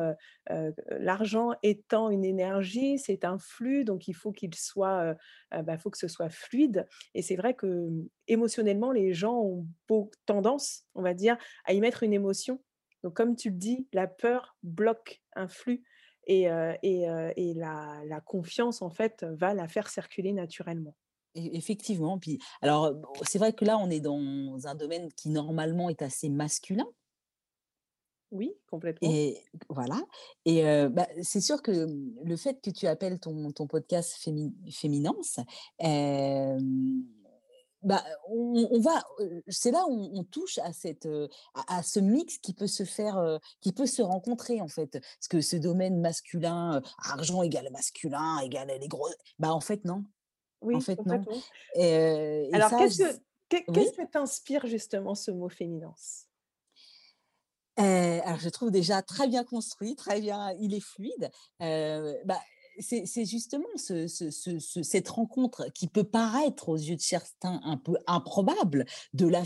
l'argent 0.89 1.53
étant 1.63 2.11
une 2.11 2.25
énergie, 2.25 2.99
c'est 2.99 3.25
un 3.25 3.39
flux, 3.39 3.85
donc 3.85 4.07
il 4.09 4.15
faut 4.15 4.33
qu'il 4.33 4.55
soit, 4.55 5.17
bah, 5.51 5.79
faut 5.79 5.91
que 5.91 5.99
ce 5.99 6.09
soit 6.09 6.31
fluide 6.31 6.87
et 7.15 7.23
c'est 7.23 7.37
vrai 7.37 7.55
que, 7.55 7.67
mmh, 7.67 8.09
émotionnellement, 8.29 8.93
les 8.93 9.13
gens 9.13 9.41
ont 9.41 9.67
beau 9.89 10.11
tendance, 10.27 10.85
on 10.95 11.03
va 11.03 11.15
dire, 11.15 11.37
à 11.65 11.73
y 11.73 11.81
mettre 11.81 12.03
une 12.03 12.13
émotion. 12.13 12.63
Donc 13.03 13.15
comme 13.15 13.35
tu 13.35 13.51
le 13.51 13.57
dis, 13.57 13.89
la 13.93 14.07
peur 14.07 14.57
bloque 14.63 15.23
un 15.35 15.49
flux 15.49 15.83
et 16.27 16.45
la 17.55 18.03
la 18.05 18.21
confiance, 18.21 18.83
en 18.83 18.91
fait, 18.91 19.25
va 19.25 19.55
la 19.55 19.69
faire 19.69 19.89
circuler 19.89 20.33
naturellement. 20.33 20.95
e 21.37 21.41
effectivement, 21.55 22.19
puis 22.19 22.39
alors, 22.61 22.93
c'est 23.23 23.39
vrai 23.39 23.53
que 23.53 23.65
là, 23.65 23.79
on 23.79 23.91
est 23.91 24.01
dans 24.01 24.67
un 24.67 24.75
domaine 24.75 25.09
qui 25.13 25.29
normalement 25.31 25.89
est 25.89 26.03
assez 26.03 26.29
masculin 26.29 26.87
Oui, 28.33 28.53
complètement. 28.69 29.11
Et 29.11 29.39
voilà 29.69 30.01
et 30.45 30.63
bah, 30.89 31.07
c'est 31.23 31.41
sûr 31.41 31.63
que, 31.63 31.87
mmh, 31.87 32.15
le 32.25 32.37
fait 32.37 32.61
que 32.63 32.71
tu 32.71 32.87
appelles 32.87 33.19
ton 33.19 33.51
ton 33.53 33.67
podcast 33.67 34.15
Fémi 34.21 34.55
Féminance, 34.71 35.41
hem, 35.79 37.05
bah, 37.83 38.05
on 38.29 38.69
on 38.71 38.81
va, 38.81 39.05
c'est 39.49 39.71
là 39.71 39.85
où 39.89 39.93
on 39.93 40.21
on 40.21 40.25
touche 40.25 40.59
à 40.59 40.73
cette, 40.73 41.07
à 41.55 41.79
à 41.79 41.83
ce 41.83 42.01
mix 42.01 42.39
qui 42.39 42.53
peut 42.55 42.67
se 42.67 42.85
faire, 42.85 43.39
qui 43.61 43.73
peut 43.73 43.87
se 43.87 44.03
rencontrer, 44.03 44.61
en 44.61 44.69
fait. 44.69 44.93
Parce 45.01 45.29
que 45.29 45.41
ce 45.41 45.57
domaine 45.57 46.01
masculin, 46.01 46.83
argent 46.99 47.43
égale 47.43 47.71
masculin, 47.73 48.39
égale 48.41 48.69
les 48.81 48.89
gros 48.89 49.09
bah, 49.39 49.53
en 49.53 49.61
fait, 49.61 49.85
non. 49.85 50.05
En 50.73 50.81
Oui, 50.81 50.81
fait, 50.81 51.05
non 51.07 51.27
et 51.75 52.51
et 52.57 52.61
Alors 52.61 52.75
qu'est-ce 52.77 52.97
que 52.99 53.21
oui? 53.69 53.87
t'inspire 54.11 54.67
justement 54.67 55.15
ce 55.15 55.31
mot 55.31 55.49
féminance? 55.49 56.27
Heu, 57.79 58.21
alors 58.25 58.39
je 58.41 58.49
trouve 58.49 58.71
déjà 58.71 59.03
très 59.03 59.29
bien 59.29 59.45
construit, 59.45 59.97
très 59.97 60.21
bien 60.21 60.53
il 60.61 60.75
est 60.75 60.81
fluide. 60.81 61.31
Bah, 61.61 62.41
c'est 62.81 63.25
justement 63.25 63.67
ce, 63.77 64.07
ce, 64.07 64.31
ce, 64.31 64.83
cette 64.83 65.09
rencontre 65.09 65.67
qui 65.75 65.87
peut 65.87 66.05
paraître 66.05 66.69
aux 66.69 66.77
yeux 66.77 66.97
de 66.97 67.01
certains 67.01 67.61
un 67.65 67.77
peu 67.77 67.97
improbable 68.07 68.85
de 69.15 69.27
la, 69.27 69.45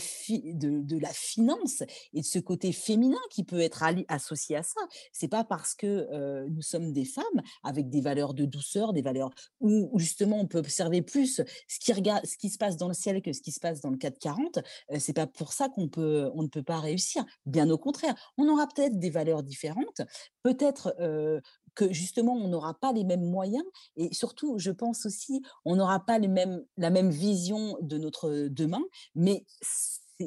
finance 1.13 1.83
et 2.13 2.21
de 2.21 2.27
ce 2.27 2.39
côté 2.39 2.73
féminin 2.73 3.19
qui 3.31 3.45
peut 3.45 3.61
être 3.61 3.85
associé 4.09 4.57
à 4.57 4.63
ça. 4.63 4.81
C'est 5.13 5.29
pas 5.29 5.45
parce 5.45 5.75
que 5.75 6.09
euh, 6.13 6.47
nous 6.51 6.63
sommes 6.63 6.93
des 6.93 7.05
femmes 7.05 7.43
avec 7.63 7.89
des 7.89 8.01
valeurs 8.01 8.35
de 8.35 8.45
douceur, 8.45 8.93
des 8.93 9.03
valeurs 9.03 9.31
où, 9.61 9.91
justement 9.99 10.41
on 10.41 10.47
peut 10.47 10.59
observer 10.59 11.03
plus 11.03 11.43
ce 11.69 11.79
qui, 11.79 11.93
regarde, 11.93 12.25
ce 12.27 12.37
qui 12.37 12.51
se 12.51 12.59
passe 12.59 12.77
dans 12.77 12.89
le 12.89 12.95
ciel 12.95 13.23
que 13.23 13.33
ce 13.33 13.41
qui 13.41 13.53
se 13.53 13.61
passe 13.61 13.81
dans 13.81 13.91
le 13.91 13.97
440. 13.97 14.59
Euh, 14.91 14.97
c'est 14.99 15.13
pas 15.13 15.27
pour 15.27 15.53
ça 15.53 15.69
qu'on 15.69 15.89
peut, 15.89 16.31
on 16.35 16.43
ne 16.43 16.49
peut 16.49 16.63
pas 16.63 16.81
réussir. 16.81 17.25
Bien 17.47 17.71
au 17.71 17.79
contraire, 17.79 18.15
on 18.39 18.49
aura 18.49 18.67
peut-être 18.67 18.99
des 18.99 19.11
valeurs 19.11 19.43
différentes, 19.43 20.03
peut-être 20.43 20.95
euh, 21.01 21.41
que 21.75 21.93
justement 21.93 22.35
on 22.35 22.49
n'aura 22.49 22.75
pas 22.75 22.93
les 22.93 23.05
mêmes 23.05 23.24
moyens 23.25 23.65
et 23.97 24.13
surtout 24.13 24.59
je 24.59 24.71
pense 24.71 25.07
aussi 25.07 25.43
on 25.65 25.77
n'aura 25.77 26.05
pas 26.05 26.19
les 26.19 26.29
mêmes, 26.29 26.65
la 26.77 26.91
même 26.91 27.11
vision 27.11 27.77
de 27.81 27.99
notre 27.99 28.49
demain 28.49 28.83
mais 29.15 29.45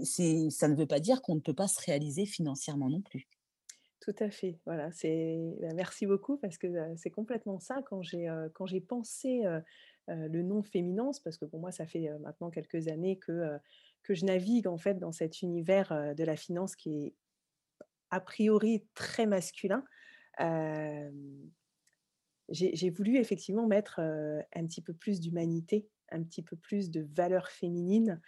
c'est, 0.03 0.49
ça 0.49 0.67
ne 0.67 0.75
veut 0.75 0.85
pas 0.85 0.99
dire 0.99 1.21
qu'on 1.21 1.35
ne 1.35 1.39
peut 1.39 1.53
pas 1.53 1.67
se 1.67 1.79
réaliser 1.85 2.25
financièrement 2.25 2.89
non 2.89 3.01
plus. 3.01 3.27
Tout 4.01 4.15
à 4.19 4.29
fait. 4.29 4.59
Voilà, 4.65 4.91
c'est 4.91 5.37
bah, 5.61 5.73
merci 5.73 6.05
beaucoup 6.05 6.37
parce 6.37 6.57
que 6.57 6.67
c'est 6.95 7.09
complètement 7.09 7.59
ça 7.59 7.81
quand 7.85 8.01
j'ai 8.01 8.29
quand 8.53 8.65
j'ai 8.65 8.81
pensé 8.81 9.41
le 10.07 10.41
nom 10.41 10.63
Féminence 10.63 11.19
parce 11.19 11.37
que 11.37 11.45
pour 11.45 11.59
moi 11.59 11.71
ça 11.71 11.85
fait 11.85 12.09
maintenant 12.19 12.49
quelques 12.49 12.87
années 12.87 13.17
que 13.17 13.57
que 14.03 14.13
je 14.13 14.25
navigue 14.25 14.67
en 14.67 14.77
fait 14.77 14.95
dans 14.95 15.11
cet 15.11 15.41
univers 15.41 16.15
de 16.15 16.23
la 16.23 16.37
finance 16.37 16.75
qui 16.75 17.05
est 17.05 17.15
a 18.09 18.21
priori 18.21 18.85
très 18.93 19.25
masculin 19.25 19.83
j'ai 22.49 22.89
voulu 22.89 23.17
effectivement 23.17 23.67
mettre 23.67 23.99
un 23.99 24.65
petit 24.65 24.81
peu 24.81 24.93
plus 24.93 25.19
d'humanité, 25.19 25.87
un 26.11 26.23
petit 26.23 26.41
peu 26.41 26.55
plus 26.55 26.89
de 26.89 27.05
valeur 27.15 27.49
féminine, 27.49 28.21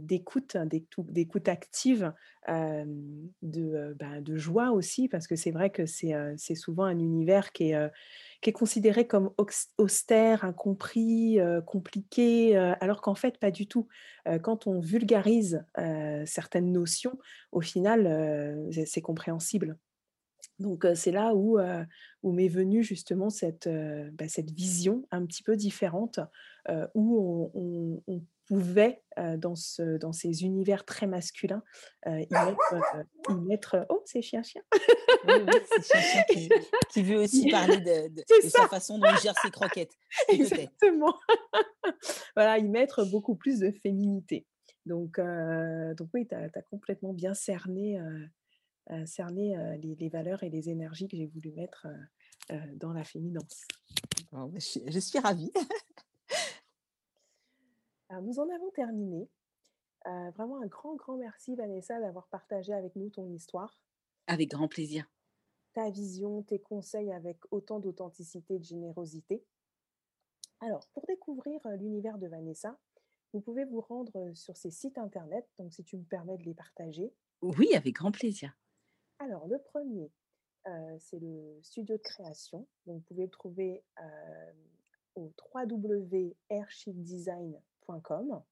d'écoute, 0.00 0.56
hein, 0.56 0.66
d'écoute 0.66 1.48
active, 1.48 2.12
de, 2.48 3.96
ben, 3.98 4.20
de, 4.20 4.36
joie 4.36 4.72
aussi, 4.72 5.08
parce 5.08 5.26
que 5.26 5.36
c'est 5.36 5.50
vrai 5.50 5.70
que 5.70 5.86
c'est 5.86 6.54
souvent 6.54 6.84
un 6.84 6.98
univers 6.98 7.52
qui 7.52 7.72
est 7.72 8.52
considéré 8.52 9.06
comme 9.06 9.30
austère, 9.78 10.44
incompris, 10.44 11.38
compliqué, 11.66 12.56
alors 12.56 13.00
qu'en 13.00 13.14
fait, 13.14 13.38
pas 13.38 13.50
du 13.50 13.66
tout. 13.66 13.88
quand 14.42 14.66
on 14.66 14.80
vulgarise 14.80 15.64
certaines 16.26 16.72
notions, 16.72 17.18
au 17.52 17.60
final, 17.60 18.68
c'est 18.86 19.02
compréhensible. 19.02 19.78
Donc 20.58 20.86
c'est 20.94 21.10
là 21.10 21.34
où, 21.34 21.58
où 22.22 22.32
m'est 22.32 22.48
venue 22.48 22.82
justement 22.82 23.30
cette, 23.30 23.68
bah, 24.12 24.28
cette 24.28 24.50
vision 24.50 25.04
un 25.10 25.26
petit 25.26 25.42
peu 25.42 25.56
différente, 25.56 26.20
où 26.94 27.50
on, 28.06 28.22
pouvait, 28.46 29.02
dans, 29.38 29.56
ce, 29.56 29.96
dans 29.96 30.12
ces 30.12 30.44
univers 30.44 30.84
très 30.84 31.06
masculins, 31.06 31.62
y, 32.06 32.26
mettre, 33.46 33.86
Oh, 33.88 34.02
c'est 34.04 34.22
chien-chien 34.22 34.62
Oui, 35.26 35.34
oui 35.46 35.54
c'est 35.70 35.92
chien-chien 35.92 36.22
qui, 36.90 37.02
veut 37.02 37.16
aussi 37.16 37.50
parler 37.50 37.78
de, 37.78 38.48
sa 38.48 38.68
façon 38.68 38.98
dont 38.98 39.08
il 39.10 39.20
gère 39.20 39.38
ses 39.40 39.50
croquettes. 39.50 39.94
Exactement. 40.28 41.14
voilà, 42.36 42.58
y 42.58 42.68
mettre 42.68 43.04
beaucoup 43.04 43.34
plus 43.34 43.58
de 43.58 43.70
féminité. 43.70 44.46
Donc, 44.86 45.18
donc 45.18 46.08
oui, 46.12 46.28
tu 46.28 46.34
as, 46.34 46.62
complètement 46.70 47.12
bien 47.12 47.34
cerné 47.34 47.98
cerner 49.06 49.56
les, 49.78 50.08
valeurs 50.08 50.42
et 50.42 50.50
les 50.50 50.68
énergies 50.68 51.08
que 51.08 51.16
j'ai 51.16 51.26
voulu 51.26 51.52
mettre 51.52 51.86
dans 52.74 52.92
la 52.92 53.04
féminence. 53.04 53.66
Oh, 54.32 54.50
je, 54.54 54.98
suis 54.98 55.18
ravie. 55.18 55.52
Alors, 58.08 58.22
nous 58.22 58.38
en 58.38 58.48
avons 58.50 58.70
terminé. 58.70 59.28
vraiment 60.04 60.60
un 60.60 60.66
grand, 60.66 60.96
grand 60.96 61.16
merci 61.16 61.54
Vanessa 61.54 62.00
d'avoir 62.00 62.28
partagé 62.28 62.72
avec 62.72 62.96
nous 62.96 63.10
ton 63.10 63.30
histoire. 63.32 63.80
Avec 64.26 64.50
grand 64.50 64.68
plaisir. 64.68 65.06
Ta 65.72 65.90
vision, 65.90 66.42
tes 66.42 66.60
conseils 66.60 67.12
avec 67.12 67.38
autant 67.50 67.80
d'authenticité 67.80 68.54
et 68.54 68.58
de 68.58 68.64
générosité. 68.64 69.44
Alors, 70.60 70.86
pour 70.94 71.04
découvrir 71.06 71.60
l'univers 71.78 72.18
de 72.18 72.26
Vanessa, 72.26 72.78
vous 73.32 73.40
pouvez 73.40 73.64
vous 73.64 73.80
rendre 73.80 74.32
sur 74.34 74.56
ses 74.56 74.70
sites 74.70 74.96
internet, 74.96 75.46
donc 75.58 75.72
si 75.72 75.84
tu 75.84 75.96
me 75.96 76.04
permets 76.04 76.38
de 76.38 76.44
les 76.44 76.54
partager. 76.54 77.12
Oui, 77.42 77.74
avec 77.74 77.94
grand 77.94 78.12
plaisir. 78.12 78.56
Alors, 79.24 79.46
le 79.46 79.58
premier, 79.58 80.10
c'est 80.98 81.18
le 81.18 81.58
studio 81.62 81.96
de 81.96 82.02
création. 82.02 82.66
Vous 82.84 83.00
pouvez 83.00 83.24
le 83.24 83.30
trouver 83.30 83.82
au 85.14 85.32
www.airsheetdesign.com. 85.54 88.42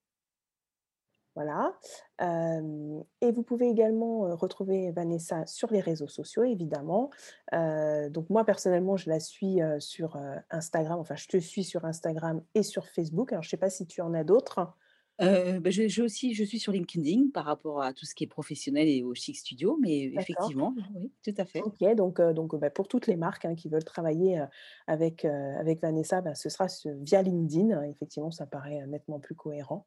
Voilà. 1.36 1.74
et 2.20 3.32
vous 3.32 3.44
pouvez 3.44 3.70
également 3.70 4.36
retrouver 4.36 4.92
Vanessa 4.92 5.46
sur 5.46 5.72
les 5.72 5.80
réseaux 5.80 6.08
sociaux, 6.08 6.44
évidemment. 6.44 7.10
donc 7.52 8.30
moi, 8.30 8.44
personnellement, 8.46 8.98
je 8.98 9.10
la 9.10 9.20
suis 9.20 9.60
sur 9.80 10.18
Instagram. 10.50 11.00
Enfin, 11.00 11.16
je 11.16 11.28
te 11.28 11.38
suis 11.38 11.64
sur 11.64 11.86
Instagram 11.86 12.42
et 12.54 12.64
sur 12.64 12.88
Facebook. 12.88 13.32
Alors, 13.32 13.44
je 13.44 13.48
ne 13.48 13.52
sais 13.52 13.58
pas 13.58 13.70
si 13.70 13.88
tu 13.88 14.02
en 14.02 14.14
as 14.14 14.24
d'autres. 14.24 14.76
Bah, 15.22 15.70
je, 15.70 16.02
aussi, 16.02 16.34
je 16.34 16.44
suis 16.44 16.58
sur 16.58 16.72
LinkedIn 16.72 17.30
par 17.32 17.46
rapport 17.46 17.82
à 17.82 17.94
tout 17.94 18.06
ce 18.06 18.16
qui 18.16 18.24
est 18.24 18.28
professionnel 18.28 18.88
et 18.88 19.04
au 19.04 19.14
Chic 19.14 19.38
Studio, 19.38 19.78
mais 19.80 20.06
effectivement, 20.06 20.74
oui, 20.96 21.12
tout 21.24 21.34
à 21.38 21.46
fait. 21.46 21.62
Ok, 21.62 21.84
donc, 21.96 22.20
donc 22.20 22.56
bah, 22.56 22.72
pour 22.72 22.88
toutes 22.88 23.06
les 23.06 23.16
marques 23.16 23.46
hein, 23.46 23.54
qui 23.56 23.70
veulent 23.70 23.84
travailler 23.84 24.44
avec, 24.88 25.24
avec 25.26 25.82
Vanessa, 25.82 26.22
bah, 26.22 26.34
ce 26.34 26.50
sera 26.50 26.66
via 27.02 27.22
LinkedIn. 27.22 27.84
Effectivement, 27.84 28.32
ça 28.32 28.48
paraît 28.48 28.86
nettement 28.88 29.20
plus 29.20 29.36
cohérent. 29.36 29.86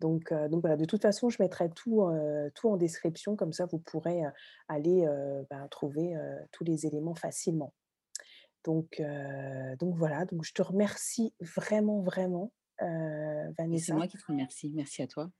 Donc, 0.00 0.32
donc 0.50 0.60
voilà, 0.60 0.76
de 0.76 0.84
toute 0.84 1.02
façon, 1.02 1.30
je 1.30 1.42
mettrai 1.42 1.68
tout, 1.70 2.08
tout 2.54 2.68
en 2.68 2.76
description, 2.76 3.34
comme 3.34 3.52
ça 3.52 3.66
vous 3.66 3.78
pourrez 3.78 4.22
aller 4.68 5.08
trouver 5.70 6.14
tous 6.52 6.64
les 6.64 6.86
éléments 6.86 7.14
facilement. 7.14 7.74
Donc, 8.64 9.02
donc 9.78 9.96
voilà, 9.96 10.24
donc 10.26 10.44
je 10.44 10.52
te 10.52 10.62
remercie 10.62 11.32
vraiment, 11.40 12.00
vraiment 12.00 12.52
Vanessa. 12.80 13.86
C'est 13.86 13.92
moi 13.92 14.06
qui 14.06 14.18
te 14.18 14.26
remercie. 14.26 14.72
Merci 14.74 15.02
à 15.02 15.06
toi. 15.06 15.30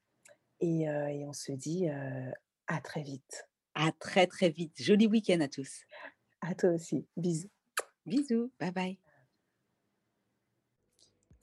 Et, 0.60 0.86
on 0.88 1.32
se 1.32 1.52
dit 1.52 1.86
à 2.66 2.80
très 2.80 3.02
vite. 3.02 3.48
À 3.74 3.92
très 3.92 4.26
très 4.26 4.50
vite. 4.50 4.72
Joli 4.80 5.06
week-end 5.06 5.40
à 5.40 5.48
tous. 5.48 5.82
À 6.40 6.54
toi 6.54 6.70
aussi. 6.70 7.06
Bisous. 7.16 7.50
Bisous. 8.06 8.50
Bye 8.58 8.72
bye. 8.72 8.98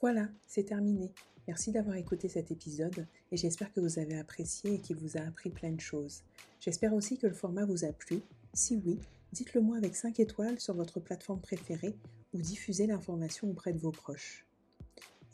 Voilà, 0.01 0.27
c'est 0.47 0.63
terminé. 0.63 1.13
Merci 1.47 1.71
d'avoir 1.71 1.95
écouté 1.95 2.27
cet 2.27 2.51
épisode 2.51 3.08
et 3.32 3.38
j'espère 3.38 3.71
que 3.71 3.79
vous 3.79 3.99
avez 3.99 4.17
apprécié 4.17 4.73
et 4.73 4.79
qu'il 4.79 4.97
vous 4.97 5.17
a 5.17 5.21
appris 5.21 5.49
plein 5.49 5.71
de 5.71 5.79
choses. 5.79 6.23
J'espère 6.60 6.93
aussi 6.93 7.17
que 7.17 7.27
le 7.27 7.34
format 7.34 7.65
vous 7.65 7.86
a 7.86 7.93
plu. 7.93 8.21
Si 8.53 8.82
oui, 8.86 8.99
dites-le 9.32 9.62
moi 9.62 9.77
avec 9.77 9.95
5 9.95 10.19
étoiles 10.19 10.60
sur 10.60 10.73
votre 10.73 10.99
plateforme 10.99 11.41
préférée 11.41 11.95
ou 12.34 12.41
diffusez 12.41 12.88
l'information 12.88 13.49
auprès 13.49 13.73
de 13.73 13.79
vos 13.79 13.91
proches. 13.91 14.45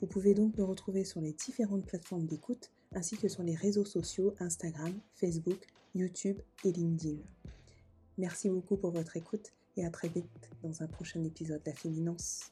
Vous 0.01 0.07
pouvez 0.07 0.33
donc 0.33 0.57
me 0.57 0.63
retrouver 0.63 1.03
sur 1.03 1.21
les 1.21 1.33
différentes 1.33 1.85
plateformes 1.85 2.25
d'écoute 2.25 2.71
ainsi 2.93 3.17
que 3.17 3.27
sur 3.27 3.43
les 3.43 3.55
réseaux 3.55 3.85
sociaux 3.85 4.33
Instagram, 4.39 4.93
Facebook, 5.13 5.59
YouTube 5.93 6.37
et 6.63 6.71
LinkedIn. 6.71 7.17
Merci 8.17 8.49
beaucoup 8.49 8.77
pour 8.77 8.91
votre 8.91 9.17
écoute 9.17 9.53
et 9.77 9.85
à 9.85 9.89
très 9.89 10.09
vite 10.09 10.49
dans 10.63 10.81
un 10.81 10.87
prochain 10.87 11.23
épisode 11.23 11.61
de 11.63 11.71
La 11.71 11.75
Féminence. 11.75 12.51